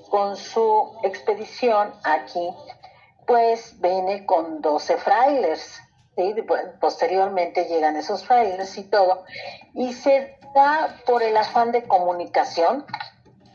[0.09, 2.51] con su expedición aquí,
[3.27, 5.81] pues viene con 12 frailes.
[6.17, 6.35] ¿sí?
[6.81, 9.25] Posteriormente llegan esos frailes y todo.
[9.75, 12.85] Y se da por el afán de comunicación,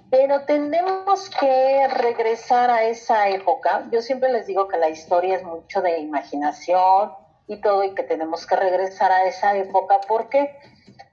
[0.09, 3.87] pero tenemos que regresar a esa época.
[3.91, 7.13] Yo siempre les digo que la historia es mucho de imaginación
[7.47, 10.01] y todo, y que tenemos que regresar a esa época.
[10.07, 10.55] ¿Por qué?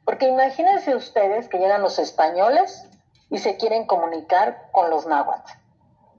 [0.05, 2.89] Porque imagínense ustedes que llegan los españoles
[3.31, 5.53] y se quieren comunicar con los náhuatl.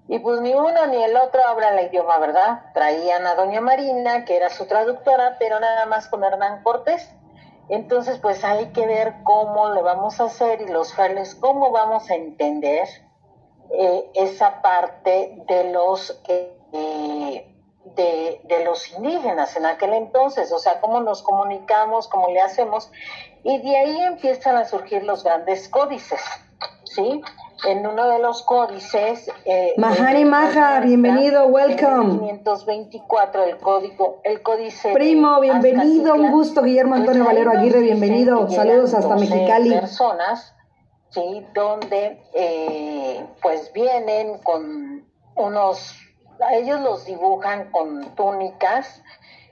[0.07, 2.71] Y pues ni uno ni el otro hablan el idioma, ¿verdad?
[2.73, 7.09] Traían a Doña Marina, que era su traductora, pero nada más con Hernán Cortés.
[7.69, 12.09] Entonces, pues hay que ver cómo le vamos a hacer y los frailes, cómo vamos
[12.09, 12.87] a entender
[13.71, 17.53] eh, esa parte de los eh,
[17.95, 22.91] de, de los indígenas en aquel entonces, o sea, cómo nos comunicamos, cómo le hacemos,
[23.43, 26.21] y de ahí empiezan a surgir los grandes códices,
[26.83, 27.21] ¿sí?
[27.65, 29.29] En uno de los códices...
[29.45, 32.19] Eh, Mahani Maja, en- bienvenido, en welcome.
[32.19, 34.93] 524, el código, el códice...
[34.93, 38.49] Primo, bienvenido, un gusto, Guillermo Pues Antonio Valero Aguirre, bienvenido.
[38.49, 39.71] Saludos hasta 12 Mexicali.
[39.71, 40.53] personas,
[41.09, 45.05] sí, donde eh, pues vienen con
[45.35, 45.95] unos,
[46.53, 49.01] ellos los dibujan con túnicas,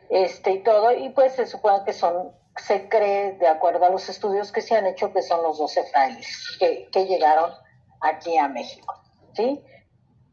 [0.09, 4.07] este y todo, y pues se supone que son, se cree, de acuerdo a los
[4.09, 7.49] estudios que se han hecho, que son los 12 frailes que, que llegaron
[8.01, 8.93] aquí a México,
[9.33, 9.63] ¿sí?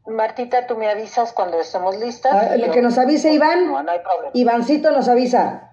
[0.05, 2.33] Martita, tú me avisas cuando estemos listas.
[2.33, 3.67] Ah, que nos avise Iván.
[3.67, 4.31] No, no hay problema.
[4.33, 5.71] Ivancito nos avisa.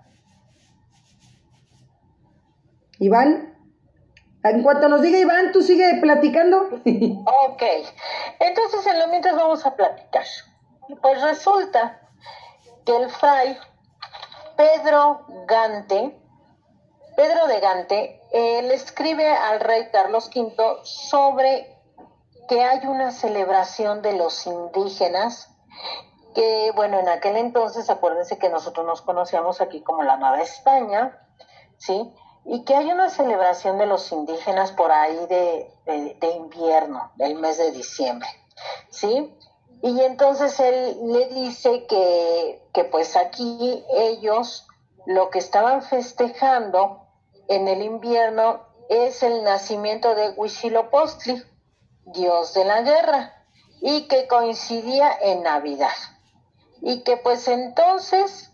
[3.00, 3.50] Iván.
[4.42, 6.68] En cuanto nos diga Iván, tú sigue platicando.
[6.84, 7.62] Ok,
[8.38, 10.24] entonces en lo mientras vamos a platicar.
[11.02, 12.00] Pues resulta
[12.84, 13.56] que el fray
[14.56, 16.16] Pedro Gante,
[17.16, 21.79] Pedro de Gante, eh, le escribe al rey Carlos V sobre
[22.50, 25.50] que hay una celebración de los indígenas
[26.34, 31.16] que, bueno, en aquel entonces, acuérdense que nosotros nos conocíamos aquí como la Nueva España,
[31.78, 32.12] ¿sí?
[32.44, 37.56] y que hay una celebración de los indígenas por ahí de, de, invierno, del mes
[37.56, 38.28] de diciembre,
[38.88, 39.32] ¿sí?
[39.82, 44.66] Y entonces él le dice que, que pues aquí ellos
[45.06, 47.06] lo que estaban festejando
[47.46, 51.44] en el invierno es el nacimiento de Huitzilopochtli,
[52.06, 53.32] dios de la guerra,
[53.80, 55.88] y que coincidía en Navidad.
[56.82, 58.52] Y que pues entonces,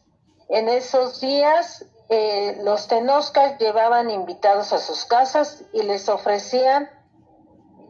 [0.48, 6.88] en esos días, eh, los tenoscas llevaban invitados a sus casas y les ofrecían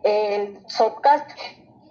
[0.03, 1.27] el sotcal.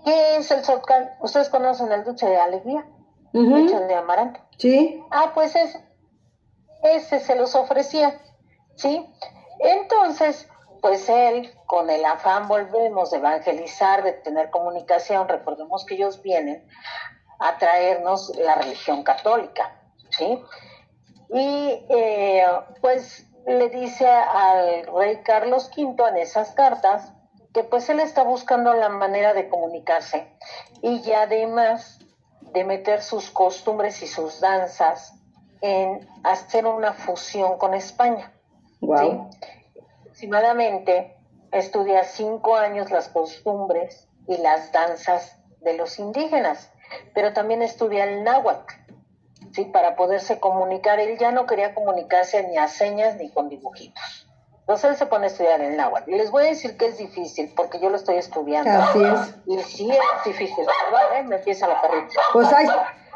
[0.04, 1.16] ¿Qué es el sotcal?
[1.22, 2.86] ¿Ustedes conocen el dulce de alegría?
[3.34, 3.58] Ujú.
[3.58, 4.40] Hecho de amaranto.
[4.58, 5.04] Sí.
[5.12, 5.84] Ah, pues ese,
[6.84, 8.20] ese se los ofrecía,
[8.76, 9.06] ¿sí?
[9.60, 10.48] Entonces,
[10.82, 16.68] pues él, con el afán, volvemos de evangelizar, de tener comunicación, recordemos que ellos vienen
[17.40, 20.42] a traernos la religión católica, ¿sí?
[21.30, 22.46] Y eh,
[22.82, 27.12] pues le dice al rey Carlos V en esas cartas
[27.54, 30.28] que pues él está buscando la manera de comunicarse
[30.82, 32.00] y ya además
[32.42, 35.14] de meter sus costumbres y sus danzas
[35.62, 38.34] en hacer una fusión con España.
[38.82, 39.30] Wow.
[39.32, 39.55] ¿sí?
[40.16, 41.14] Aproximadamente
[41.52, 46.72] estudia cinco años las costumbres y las danzas de los indígenas,
[47.14, 48.74] pero también estudia el náhuatl,
[49.52, 49.66] ¿sí?
[49.66, 51.02] para poderse comunicar.
[51.02, 54.30] Él ya no quería comunicarse ni a señas ni con dibujitos.
[54.62, 56.10] Entonces él se pone a estudiar el náhuatl.
[56.10, 58.72] Y les voy a decir que es difícil, porque yo lo estoy estudiando.
[58.72, 59.36] Así es.
[59.48, 61.20] Y sí es difícil, ¿verdad?
[61.20, 61.24] ¿Eh?
[61.24, 62.22] Me empieza la perrita.
[62.32, 62.68] Pues ahí,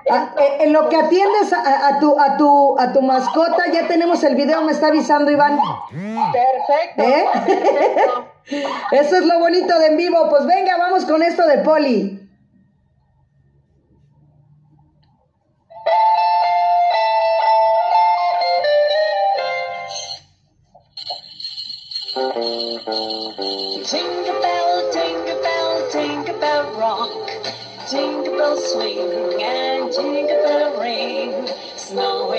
[0.10, 3.88] a- eh, en lo que atiendes a, a tu, a, tu, a tu mascota, ya
[3.88, 5.60] tenemos el video, me está avisando Iván.
[5.92, 7.26] Perfecto, ¿Eh?
[7.34, 8.26] perfecto.
[8.92, 10.28] Eso es lo bonito de en vivo.
[10.30, 12.16] Pues venga, vamos con esto de Poli.
[23.86, 27.30] Jingle bell, jingle bell, jingle bell rock.
[27.90, 31.50] Jingle bell swing and jingle bell ring.
[31.76, 32.39] Snowing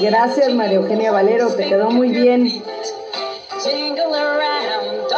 [0.00, 2.46] Gracias, María Eugenia Valero, te quedó muy bien.
[3.62, 5.16] Jingle around the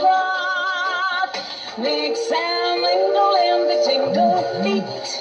[0.00, 1.36] clock,
[1.76, 5.20] mix and mingle in the jingle beat.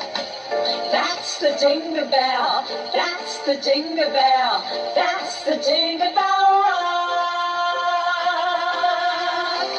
[0.92, 4.64] That's the jingle bell, that's the jingle bell,
[4.96, 6.98] that's the jingle bell rock.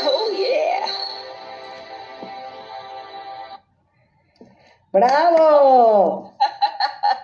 [0.05, 0.87] Oh yeah.
[4.93, 6.38] ¡Bravo!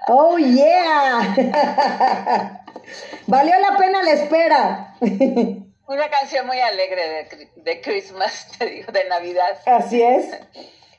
[0.09, 1.35] ¡Oh, yeah!
[3.27, 4.95] Valió la pena la espera.
[5.01, 9.59] Una canción muy alegre de, de Christmas, te digo, de Navidad.
[9.67, 10.27] Así es.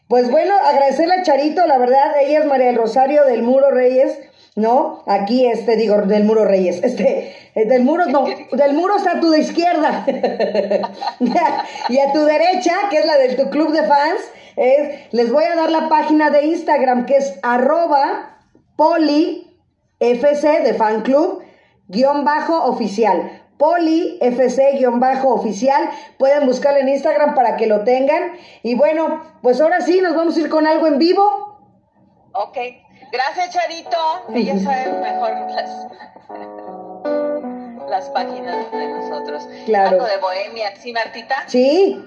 [0.07, 4.19] Pues bueno, agradecerle a Charito, la verdad, ella es María del Rosario del Muro Reyes,
[4.55, 5.03] ¿no?
[5.07, 9.19] Aquí, este, digo, del Muro Reyes, este, eh, del muro, no, del muro está a
[9.19, 10.05] tu izquierda.
[11.89, 14.21] y a tu derecha, que es la de tu club de fans,
[14.55, 18.34] es, les voy a dar la página de Instagram, que es arroba
[18.75, 19.61] polifc
[19.99, 21.43] de fan club,
[21.87, 23.41] guion bajo oficial.
[23.57, 25.89] Poli FC guion bajo oficial.
[26.17, 28.33] Pueden buscarlo en Instagram para que lo tengan.
[28.63, 31.57] Y bueno, pues ahora sí, nos vamos a ir con algo en vivo.
[32.33, 32.57] Ok.
[33.11, 33.97] Gracias, Charito.
[34.33, 35.87] Ella sabe mejor las,
[37.89, 39.47] las páginas de nosotros.
[39.65, 39.91] Claro.
[39.91, 40.75] Algo de Bohemia.
[40.75, 41.35] ¿Sí, Martita?
[41.47, 42.03] Sí.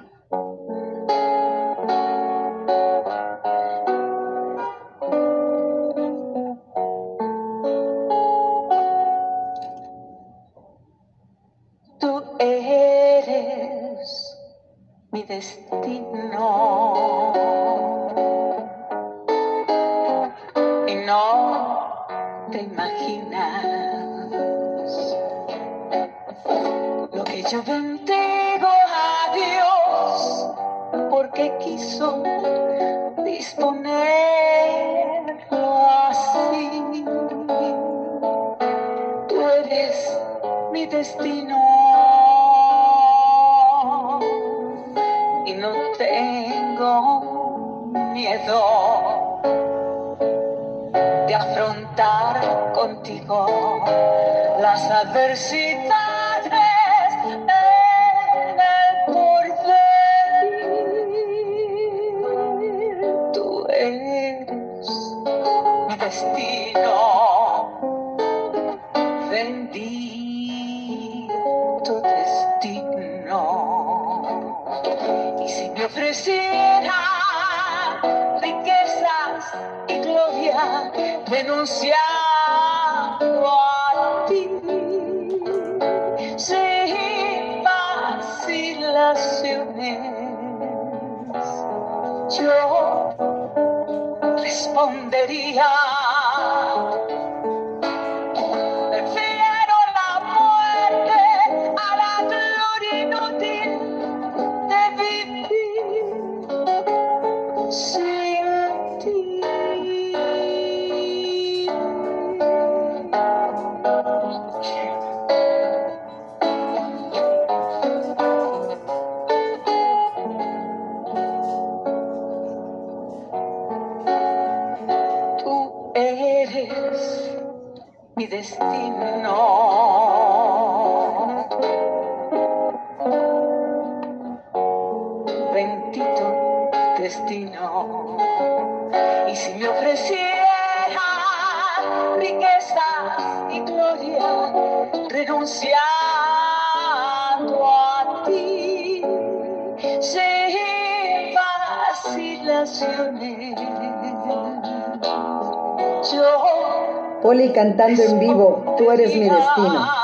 [157.59, 159.98] Cantando en vivo, tú eres mi destino.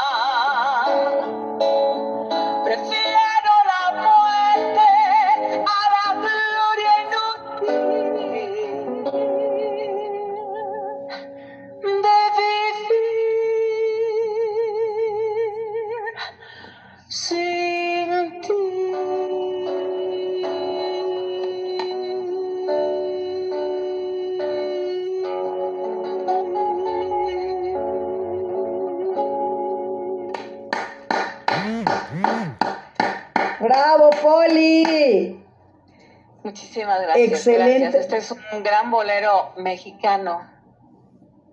[36.75, 37.29] Muchísimas gracias.
[37.29, 37.79] Excelente.
[37.79, 38.03] gracias.
[38.03, 40.41] Este es un gran bolero mexicano,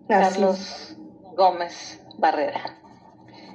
[0.10, 0.40] Así.
[0.40, 0.98] Carlos
[1.36, 2.80] Gómez Barrera.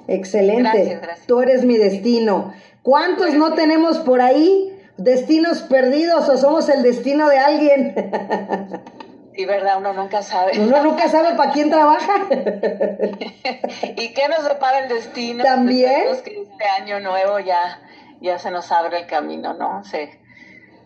[0.07, 0.63] Excelente.
[0.63, 1.27] Gracias, gracias.
[1.27, 2.55] Tú eres mi destino.
[2.83, 4.81] ¿Cuántos no tenemos por ahí?
[4.97, 8.83] ¿Destinos perdidos o somos el destino de alguien?
[9.39, 10.59] Y verdad, uno nunca sabe.
[10.59, 12.27] Uno nunca sabe para quién trabaja.
[12.31, 15.45] ¿Y qué nos depara el destino?
[15.45, 15.91] También.
[15.91, 17.83] Esperemos que este año nuevo ya,
[18.23, 19.85] ya se nos abre el camino, ¿no?
[19.85, 20.19] Se,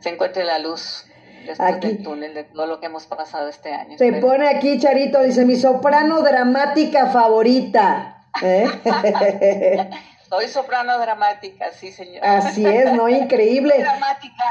[0.01, 1.07] se encuentre la luz
[1.47, 1.89] después Aquí.
[1.89, 3.93] del túnel de todo lo que hemos pasado este año.
[3.93, 4.21] Espero.
[4.21, 8.25] pone aquí, Charito, dice, mi soprano dramática favorita.
[8.43, 8.67] ¿Eh?
[10.29, 12.25] Soy soprano dramática, sí, señor.
[12.25, 13.09] Así es, ¿no?
[13.09, 13.75] Increíble.
[13.79, 14.45] dramática.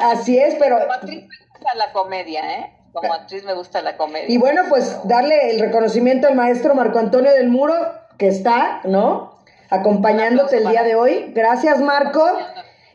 [0.00, 0.78] Así es, pero...
[0.78, 2.72] Como actriz me gusta la comedia, ¿eh?
[2.92, 4.26] Como actriz me gusta la comedia.
[4.28, 7.74] Y bueno, pues darle el reconocimiento al maestro Marco Antonio del Muro,
[8.18, 9.38] que está, ¿no?
[9.70, 11.32] Acompañándote el día de hoy.
[11.34, 12.24] Gracias, Marco.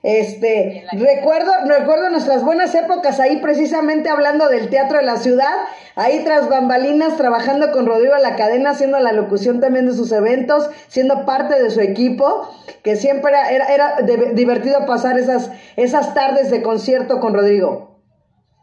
[0.03, 5.53] Este, recuerdo, recuerdo nuestras buenas épocas ahí precisamente hablando del teatro de la ciudad,
[5.95, 10.69] ahí tras bambalinas trabajando con Rodrigo la cadena, haciendo la locución también de sus eventos,
[10.89, 16.13] siendo parte de su equipo, que siempre era, era, era de- divertido pasar esas, esas
[16.13, 18.01] tardes de concierto con Rodrigo.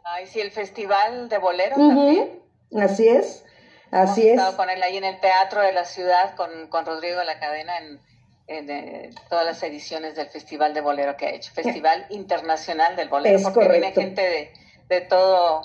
[0.05, 2.41] Ay, sí, el festival de bolero Ujú, también.
[2.79, 3.47] Así es,
[3.91, 4.39] así Hemos es.
[4.41, 7.79] estado con él ahí en el Teatro de la Ciudad, con, con Rodrigo la Cadena,
[7.79, 7.99] en,
[8.51, 11.53] en, eh, todas las ediciones del Festival de Bolero que ha hecho.
[11.53, 14.51] Festival Internacional del Bolero, Es porque viene gente de,
[14.89, 15.63] de todo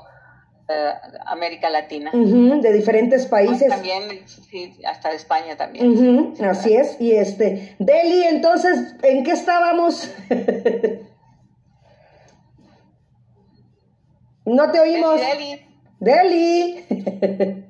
[0.69, 0.93] eh,
[1.25, 2.11] América Latina.
[2.13, 3.69] De diferentes países.
[3.69, 6.36] También, sí, hasta de España también.
[6.47, 7.01] Así es.
[7.01, 10.07] Y este, Deli, entonces, ¿en qué estábamos?
[14.45, 15.19] no te oímos.
[15.19, 15.59] Deli,
[15.99, 16.86] Deli.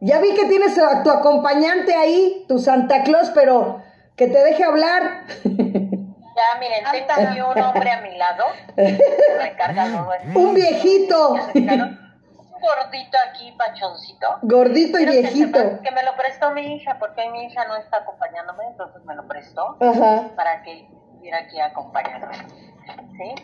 [0.00, 3.89] ya vi que tienes a tu acompañante ahí, tu Santa Claus, pero
[4.20, 5.22] que te deje hablar.
[5.44, 8.44] Ya, miren, tengo aquí un hombre a mi lado,
[9.38, 10.08] recargado.
[10.34, 14.26] Un viejito, Un gordito aquí, pachoncito.
[14.42, 15.58] gordito y que viejito.
[15.82, 19.26] Que me lo prestó mi hija, porque mi hija no está acompañándome, entonces me lo
[19.26, 20.28] prestó Ajá.
[20.36, 22.34] para que estuviera aquí acompañándome.
[23.16, 23.34] ¿Sí?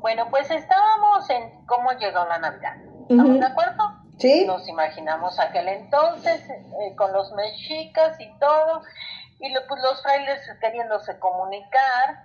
[0.00, 2.74] Bueno, pues estábamos en cómo llegó la Navidad.
[3.08, 3.84] ¿Estamos de acuerdo?
[4.18, 4.44] ¿Sí?
[4.46, 8.82] Nos imaginamos aquel entonces eh, con los mexicas y todo,
[9.40, 12.24] y lo- pues, los frailes queriéndose comunicar,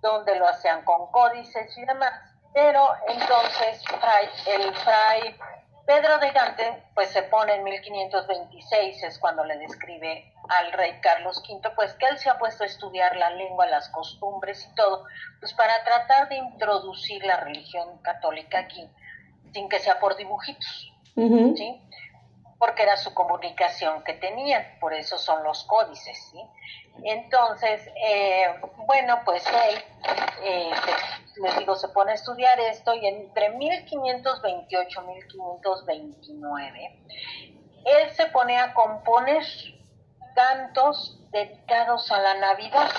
[0.00, 2.12] donde lo hacían con códices y demás.
[2.54, 5.36] Pero entonces fray- el fray
[5.86, 11.42] Pedro de Gante pues se pone en 1526, es cuando le describe al rey Carlos
[11.48, 15.04] V, pues que él se ha puesto a estudiar la lengua, las costumbres y todo,
[15.40, 18.88] pues para tratar de introducir la religión católica aquí,
[19.52, 20.92] sin que sea por dibujitos.
[21.56, 21.82] ¿sí?
[22.62, 26.40] Porque era su comunicación que tenían, por eso son los códices, ¿sí?
[27.02, 28.54] Entonces, eh,
[28.86, 29.82] bueno, pues él,
[30.44, 30.70] eh,
[31.42, 37.00] les digo, se pone a estudiar esto y entre 1528 y 1529,
[37.84, 39.42] él se pone a componer
[40.36, 42.90] cantos dedicados a la Navidad.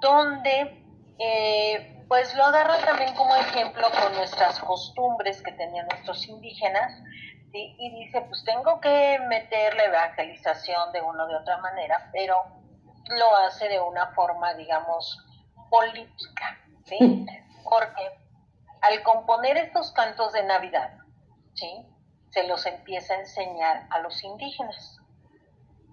[0.00, 0.84] Donde,
[1.18, 6.92] eh, pues lo agarra también como ejemplo con nuestras costumbres que tenían nuestros indígenas,
[7.52, 7.74] ¿sí?
[7.78, 12.42] Y dice, pues tengo que meter la evangelización de una o de otra manera, pero
[13.08, 15.18] lo hace de una forma, digamos,
[15.70, 17.26] política, ¿sí?
[17.64, 18.10] Porque
[18.80, 20.92] al componer estos cantos de Navidad,
[21.54, 21.86] ¿sí?
[22.30, 24.98] Se los empieza a enseñar a los indígenas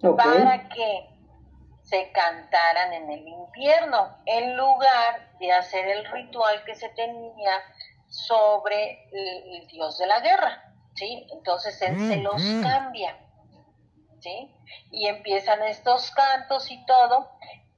[0.02, 1.10] para que
[1.84, 7.52] se cantaran en el invierno, en lugar de hacer el ritual que se tenía
[8.08, 11.28] sobre el, el dios de la guerra, ¿sí?
[11.32, 13.18] Entonces él se los cambia,
[14.20, 14.56] ¿sí?
[14.92, 17.30] Y empiezan estos cantos y todo,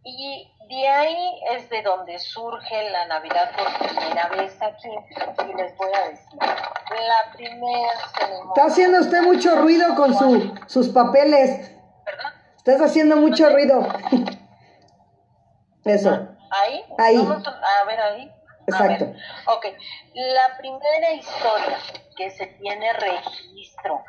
[0.03, 5.75] y de ahí es de donde surge la Navidad por primera vez aquí, y les
[5.77, 8.53] voy a decir, la primera ceremonia...
[8.55, 11.71] Está haciendo usted mucho ruido con su, sus papeles.
[12.05, 12.33] ¿Perdón?
[12.57, 13.87] Estás haciendo mucho ruido.
[15.85, 16.09] Eso.
[16.49, 16.83] Ahí.
[16.97, 17.17] Ahí.
[17.17, 18.31] A ver ahí.
[18.67, 19.05] Exacto.
[19.05, 19.15] ver.
[19.47, 19.65] Ok.
[20.13, 21.77] La primera historia
[22.15, 24.03] que se tiene registro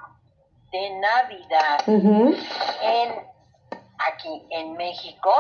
[0.71, 3.37] de Navidad en
[3.99, 5.31] aquí en México,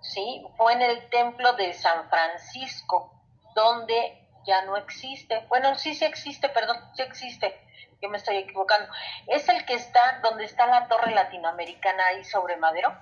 [0.00, 3.12] sí, fue en el templo de San Francisco,
[3.54, 5.44] donde ya no existe.
[5.48, 7.60] Bueno, sí, sí existe, perdón, sí existe.
[8.00, 8.92] Yo me estoy equivocando.
[9.26, 12.92] Es el que está donde está la torre latinoamericana ahí sobre Madero.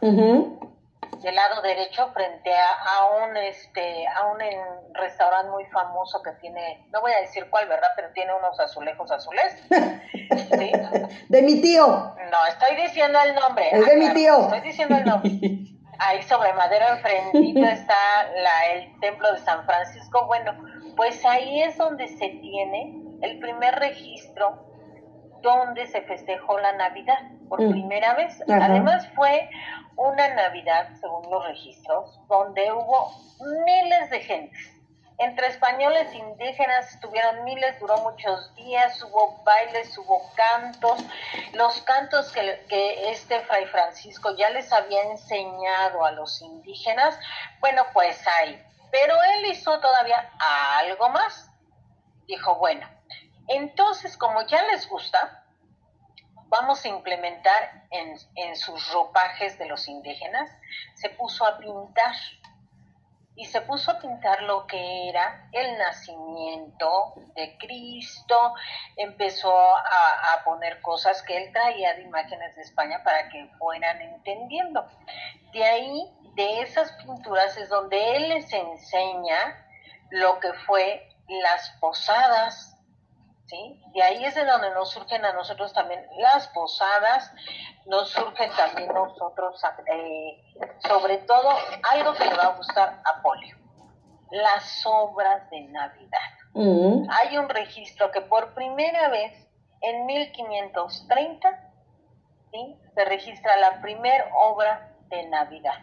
[1.24, 4.38] Del lado derecho frente a, a un este a un
[4.94, 9.10] restaurante muy famoso que tiene no voy a decir cuál verdad pero tiene unos azulejos
[9.10, 9.56] azules
[10.58, 10.72] ¿sí?
[11.28, 11.86] De mi tío.
[12.30, 14.40] no estoy diciendo el nombre Es de mi claro, tío.
[14.42, 15.30] estoy diciendo el nombre
[15.98, 17.94] ahí sobre madero enfrentito está
[18.36, 20.52] la, el templo de San Francisco bueno
[20.96, 24.64] pues ahí es donde se tiene el primer registro
[25.42, 27.18] donde se festejó la Navidad
[27.48, 27.70] por Mm.
[27.70, 28.42] primera vez.
[28.48, 28.64] Ajá.
[28.64, 29.50] Además fue
[29.97, 33.12] una Navidad, según los registros, donde hubo
[33.64, 34.74] miles de gentes.
[35.18, 41.05] Entre españoles e indígenas estuvieron miles, duró muchos días, hubo bailes, hubo cantos.
[41.53, 47.16] Los cantos que, que este Fray Francisco ya les había enseñado a los indígenas,
[47.61, 48.61] bueno, pues ahí.
[48.90, 50.30] Pero él hizo todavía
[50.80, 51.49] algo más.
[52.26, 52.88] Dijo, bueno,
[53.47, 55.45] entonces como ya les gusta,
[56.47, 60.51] vamos a implementar en, sus ropajes de los indígenas,
[60.95, 62.14] se puso a pintar.
[63.36, 68.55] Y se puso a pintar lo que era el nacimiento de Cristo,
[68.97, 74.01] empezó a, a poner cosas que él traía de imágenes de España para que fueran
[74.01, 74.86] entendiendo.
[75.53, 79.66] De ahí de esas pinturas es donde él les enseña
[80.11, 82.73] lo que fue las posadas,
[83.47, 83.82] ¿sí?
[83.95, 87.32] De ahí es de donde nos surgen a nosotros también las posadas,
[87.86, 89.61] nos surgen también nosotros,
[89.92, 90.42] eh,
[90.86, 91.51] sobre todo,
[91.92, 93.57] algo que le va a gustar a Polio,
[94.30, 96.18] las obras de Navidad.
[96.55, 97.09] Mm.
[97.11, 99.32] Hay un registro que por primera vez
[99.80, 101.72] en 1530
[102.53, 102.76] ¿sí?
[102.95, 105.78] se registra la primera obra de Navidad.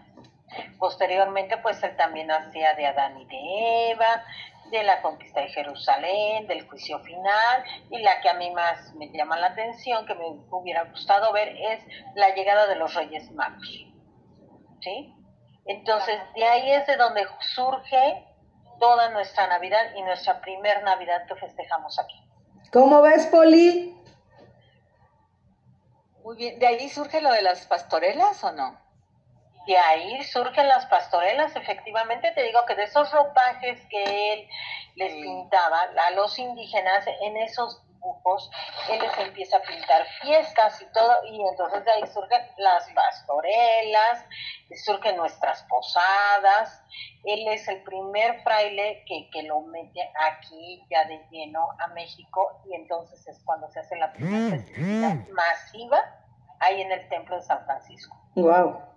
[0.79, 4.25] Posteriormente, pues él también hacía de Adán y de Eva,
[4.71, 9.11] de la conquista de Jerusalén, del juicio final, y la que a mí más me
[9.11, 11.83] llama la atención, que me hubiera gustado ver, es
[12.15, 13.85] la llegada de los Reyes Magos.
[14.79, 15.13] ¿Sí?
[15.65, 18.25] Entonces, de ahí es de donde surge
[18.79, 22.19] toda nuestra Navidad y nuestra primer Navidad que festejamos aquí.
[22.73, 23.95] ¿Cómo ves, Poli?
[26.23, 26.59] Muy bien.
[26.59, 28.79] ¿De ahí surge lo de las pastorelas o no?
[29.67, 34.47] De ahí surgen las pastorelas, efectivamente, te digo que de esos ropajes que él
[34.95, 35.21] les Sí.
[35.21, 38.49] pintaba a los indígenas en esos dibujos,
[38.89, 44.25] él les empieza a pintar fiestas y todo, y entonces de ahí surgen las pastorelas,
[44.83, 46.83] surgen nuestras posadas,
[47.25, 52.59] él es el primer fraile que, que lo mete aquí ya de lleno a México,
[52.65, 55.99] y entonces es cuando se hace la primera festividad masiva
[56.59, 58.17] ahí en el templo de San Francisco.
[58.33, 58.90] Wow.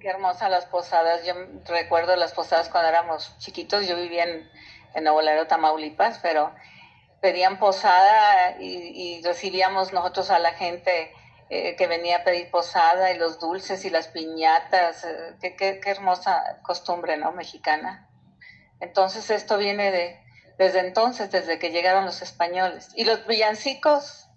[0.00, 1.24] Qué hermosas las posadas.
[1.24, 1.34] Yo
[1.66, 3.86] recuerdo las posadas cuando éramos chiquitos.
[3.86, 4.50] Yo vivía en,
[4.94, 6.54] en Laredo, Tamaulipas, pero
[7.20, 11.12] pedían posada y, y recibíamos nosotros a la gente
[11.50, 15.04] eh, que venía a pedir posada y los dulces y las piñatas.
[15.04, 17.32] eh, qué, qué- qué hermosa costumbre, ¿no?
[17.32, 18.08] Mexicana.
[18.80, 20.18] Entonces esto viene de
[20.56, 22.88] desde entonces, desde que llegaron los españoles.
[22.94, 24.29] Y los villancicos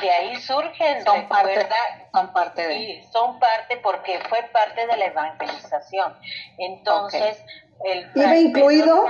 [0.00, 1.68] De ahí surgen, son parte,
[2.12, 2.74] son parte de...
[2.74, 6.16] Sí, son parte porque fue parte de la evangelización.
[6.58, 7.44] Entonces,
[7.84, 9.04] el ¿Iba incluido?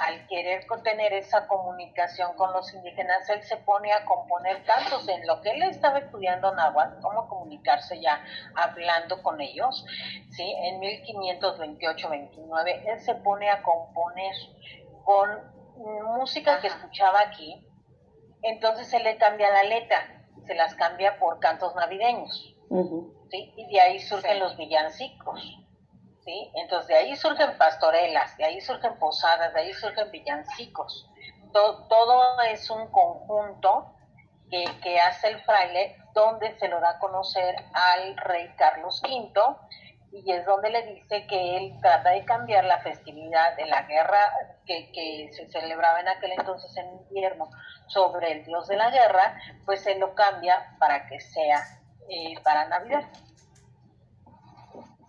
[0.00, 5.26] Al querer tener esa comunicación con los indígenas, él se pone a componer tantos en
[5.26, 8.22] lo que él estaba estudiando náhuatl, cómo comunicarse ya
[8.54, 9.86] hablando con ellos,
[10.30, 10.54] ¿sí?
[10.64, 14.34] En 1528-29, él se pone a componer
[15.04, 15.54] con
[16.16, 17.66] música que escuchaba aquí,
[18.44, 22.54] entonces él le cambia la letra, se las cambia por cantos navideños.
[23.30, 23.52] ¿sí?
[23.56, 24.38] Y de ahí surgen Sí.
[24.38, 25.40] los villancicos,
[26.24, 26.50] ¿sí?
[26.54, 31.08] Entonces de ahí surgen pastorelas, de ahí surgen posadas, de ahí surgen villancicos.
[31.52, 33.94] To- todo es un conjunto
[34.50, 39.32] que, que hace el fraile donde se lo da a conocer al rey Carlos V
[40.16, 44.20] y es donde le dice que él trata de cambiar la festividad de la guerra
[44.64, 47.50] que, que se celebraba en aquel entonces en invierno
[47.88, 49.36] sobre el dios de la guerra,
[49.66, 51.60] pues él lo cambia para que sea
[52.08, 53.02] eh, para Navidad.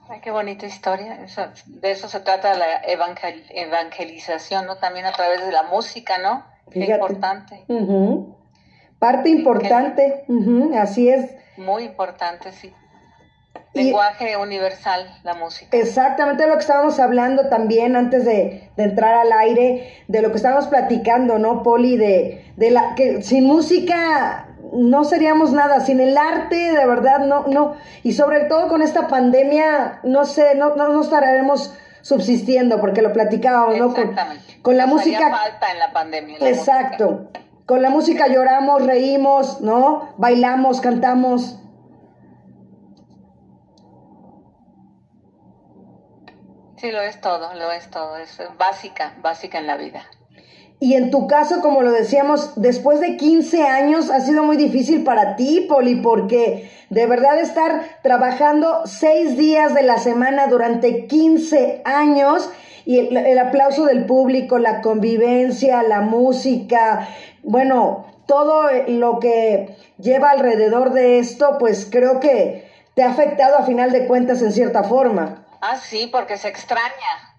[0.09, 1.21] Ay, qué bonita historia.
[1.23, 4.77] Eso- de eso se trata la evangel- evangelización, ¿no?
[4.77, 6.45] También a través de la música, ¿no?
[6.71, 7.63] Qué importante.
[7.67, 8.35] Ujú.
[8.99, 10.25] Parte importante,
[10.79, 11.31] así es.
[11.57, 12.73] Muy importante, sí.
[13.75, 15.75] Y- Lenguaje universal, la música.
[15.77, 20.37] Exactamente lo que estábamos hablando también antes de, de entrar al aire, de lo que
[20.37, 21.97] estábamos platicando, ¿no, Poli?
[21.97, 27.45] De, de la que sin música no seríamos nada, sin el arte, de verdad, no,
[27.47, 27.75] no.
[28.03, 33.11] Y sobre todo con esta pandemia, no sé, no, no, no estaremos subsistiendo, porque lo
[33.13, 33.93] platicábamos, ¿no?
[33.93, 34.59] Con, Exactamente.
[34.61, 35.29] con la Nos música.
[35.29, 36.37] falta en la pandemia.
[36.39, 37.29] la Exacto.
[37.65, 40.13] Con la música lloramos, reímos, ¿no?
[40.17, 41.59] Bailamos, cantamos.
[46.77, 48.17] Sí, lo es todo, lo es todo.
[48.17, 50.03] Es básica, básica en la vida.
[50.79, 55.03] Y en tu caso, como lo decíamos, después de 15 años ha sido muy difícil
[55.05, 61.81] para ti, Poli, porque de verdad estar trabajando seis días de la semana durante 15
[61.85, 62.49] años
[62.83, 67.07] y el, el aplauso del público, la convivencia, la música,
[67.41, 73.63] bueno, todo lo que lleva alrededor de esto, pues creo que te ha afectado a
[73.63, 75.44] final de cuentas en cierta forma.
[75.67, 77.35] Ah, sí, porque se extraña.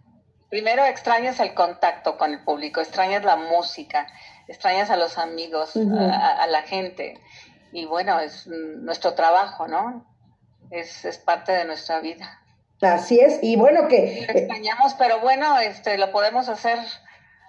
[0.49, 4.07] Primero extrañas el contacto con el público, extrañas la música,
[4.49, 7.21] extrañas a los amigos, a, a la gente.
[7.73, 10.07] Y bueno, es nuestro trabajo, ¿no?
[10.71, 12.41] Es, es parte de nuestra vida.
[12.83, 14.21] Así es, y bueno Lo que...
[14.21, 16.79] eh, extrañamos, pero bueno, este, lo podemos hacer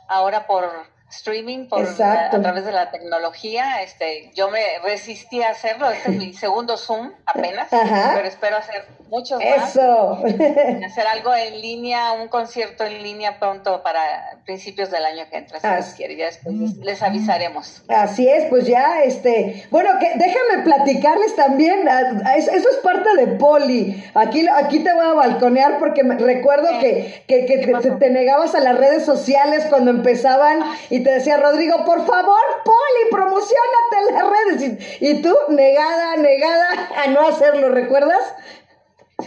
[0.07, 0.69] ahora por
[1.09, 3.81] streaming por a través de la tecnología.
[3.81, 5.89] Este, yo me resistí a hacerlo.
[5.89, 8.13] Este es mi segundo Zoom apenas, Ajá.
[8.15, 9.69] pero espero hacer muchos más.
[9.75, 10.23] Eso.
[10.85, 15.59] Hacer algo en línea, un concierto en línea pronto para principios del año que entra,
[15.59, 16.15] si Ah, Dios quiere.
[16.15, 17.83] Ya después les- les avisaremos.
[17.89, 23.09] Así es, pues ya, este, bueno, que déjame platicarles también, a- a- eso, es parte
[23.17, 24.03] de Poli.
[24.13, 28.09] Aquí, aquí te voy a balconear porque me, recuerdo que, que, que te, te- te
[28.09, 33.97] negabas a las redes sociales cuando empezaban y te decía Rodrigo, por favor, Poli, promocionate
[34.09, 34.79] en las redes.
[35.01, 36.67] Y, y tú, negada, negada
[37.03, 38.21] a no hacerlo, ¿recuerdas?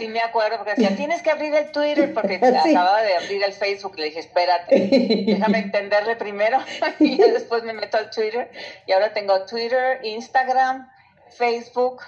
[0.01, 2.71] Sí, me acuerdo, porque decía, tienes que abrir el Twitter, porque Sí.
[2.75, 3.97] acababa de abrir el Facebook.
[3.97, 6.57] Le dije, espérate, déjame entenderle primero.
[6.99, 8.51] y ya después me meto al Twitter.
[8.87, 10.89] Y ahora tengo Twitter, Instagram,
[11.29, 12.01] Facebook.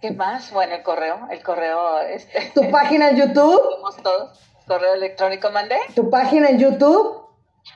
[0.00, 0.50] ¿Qué más?
[0.50, 4.40] Bueno, el correo, el correo, este, Tu página en YouTube, somos todos.
[4.66, 5.76] Correo electrónico mandé.
[5.94, 7.20] tu página en YouTube.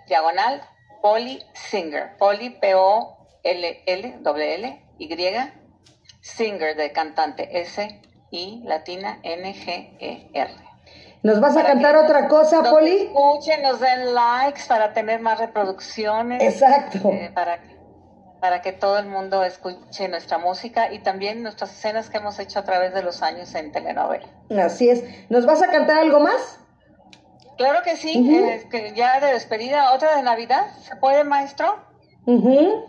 [0.08, 0.62] diagonal
[1.02, 2.16] Polly Singer.
[2.18, 5.10] Polly P-O-L-L, doble L, Y,
[6.22, 10.69] Singer de cantante, S-I latina N-G-E-R.
[11.22, 12.96] ¿Nos vas a cantar otra cosa, nos Poli?
[12.96, 16.42] Escuchen, nos den likes para tener más reproducciones.
[16.42, 17.10] Exacto.
[17.12, 17.60] eh, para,
[18.40, 22.60] para que todo el mundo escuche nuestra música y también nuestras escenas que hemos hecho
[22.60, 24.28] a través de los años en telenovela.
[24.64, 25.04] Así es.
[25.30, 26.60] ¿Nos vas a cantar algo más?
[27.58, 30.68] Claro que sí, eh, que ya de despedida, otra de Navidad.
[30.88, 31.76] ¿Se puede, maestro?
[32.26, 32.86] Ujú.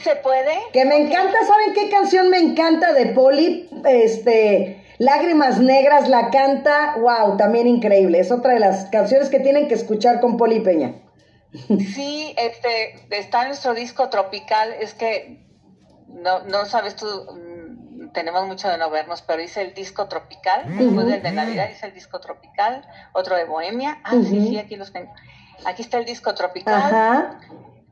[0.00, 0.54] ¿Se puede?
[0.72, 3.68] Que me encanta, ¿saben qué canción me encanta de Poli?
[3.84, 8.20] Este, Lágrimas Negras la canta, wow, también increíble.
[8.20, 10.94] Es otra de las canciones que tienen que escuchar con Poli Peña.
[11.94, 14.74] Sí, este, está en nuestro disco tropical.
[14.78, 15.42] Es que
[16.06, 20.66] no, no sabes tú, mm, tenemos mucho de no vernos, pero hice el disco tropical.
[20.76, 24.02] Después del de Navidad hice el disco tropical, otro de Bohemia.
[24.04, 25.14] Ah, sí, sí, aquí los tengo.
[25.64, 27.40] Aquí está el disco tropical, Ajá.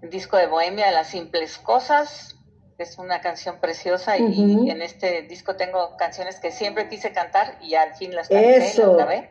[0.02, 2.37] el disco de Bohemia de las simples cosas.
[2.78, 7.74] Es una canción preciosa y, en este disco tengo canciones que siempre quise cantar y
[7.74, 8.96] al fin las canté, Eso.
[8.96, 9.30] las grabé.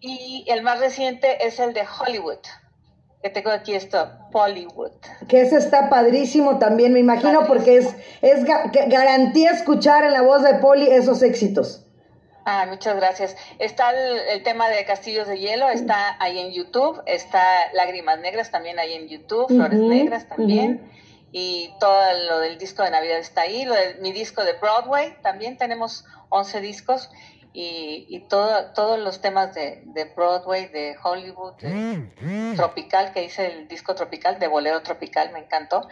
[0.00, 2.38] Y el más reciente es el de Hollywood,
[3.24, 4.92] que tengo aquí esto, Bollywood.
[5.26, 10.22] Que ese está padrísimo también, me imagino, porque es, es ga- garantía escuchar en la
[10.22, 11.84] voz de Poli esos éxitos.
[12.44, 13.36] Ah, muchas gracias.
[13.58, 18.52] Está el, el tema de Castillos de Hielo, está ahí en YouTube, está Lágrimas Negras
[18.52, 20.88] también ahí en YouTube, Flores Negras también,
[21.32, 25.16] y todo lo del disco de Navidad está ahí, lo de mi disco de Broadway,
[25.22, 27.10] también tenemos 11 discos,
[27.52, 33.46] y, y todo, todos los temas de, de Broadway, de Hollywood, de Tropical, que hice
[33.46, 35.88] el disco Tropical, de Bolero Tropical, me encantó,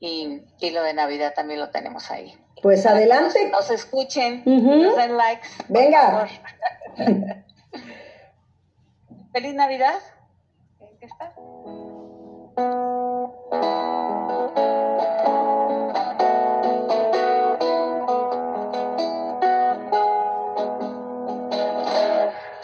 [0.00, 2.36] y, y lo de Navidad también lo tenemos ahí.
[2.62, 3.44] Pues Para que adelante.
[3.48, 5.48] Nos, nos escuchen, nos den likes.
[5.66, 6.02] por Venga.
[6.10, 6.28] favor.
[9.32, 9.98] Feliz Navidad.
[10.80, 11.32] ¿En qué está?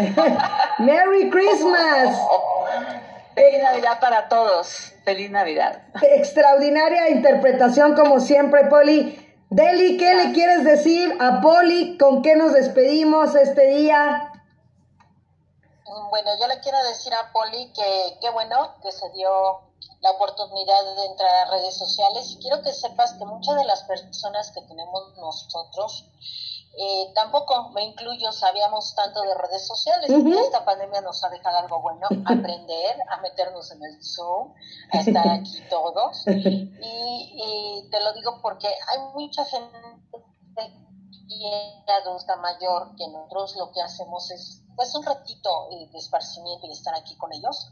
[0.78, 2.16] Merry Christmas.
[3.34, 4.92] Feliz Navidad para todos.
[5.04, 5.82] Feliz Navidad.
[6.02, 9.26] Extraordinaria interpretación como siempre, Poli.
[9.50, 11.98] Deli, ¿qué le quieres decir a Poli?
[11.98, 14.32] ¿Con qué nos despedimos este día?
[16.10, 19.70] Bueno, yo le quiero decir a Poli que qué bueno que se dio
[20.00, 23.82] la oportunidad de entrar a redes sociales y quiero que sepas que muchas de las
[23.84, 26.06] personas que tenemos nosotros,
[26.72, 30.08] eh, tampoco me incluyo, sabíamos tanto de redes sociales.
[30.08, 34.54] y Esta pandemia nos ha dejado algo bueno, aprender, a meternos en el Zoom,
[34.92, 36.24] a estar aquí todos.
[36.82, 39.76] Y, y te lo digo porque hay mucha gente
[41.28, 46.72] y adulta mayor que nosotros lo que hacemos es pues un ratito de esparcimiento y
[46.72, 47.70] estar aquí con ellos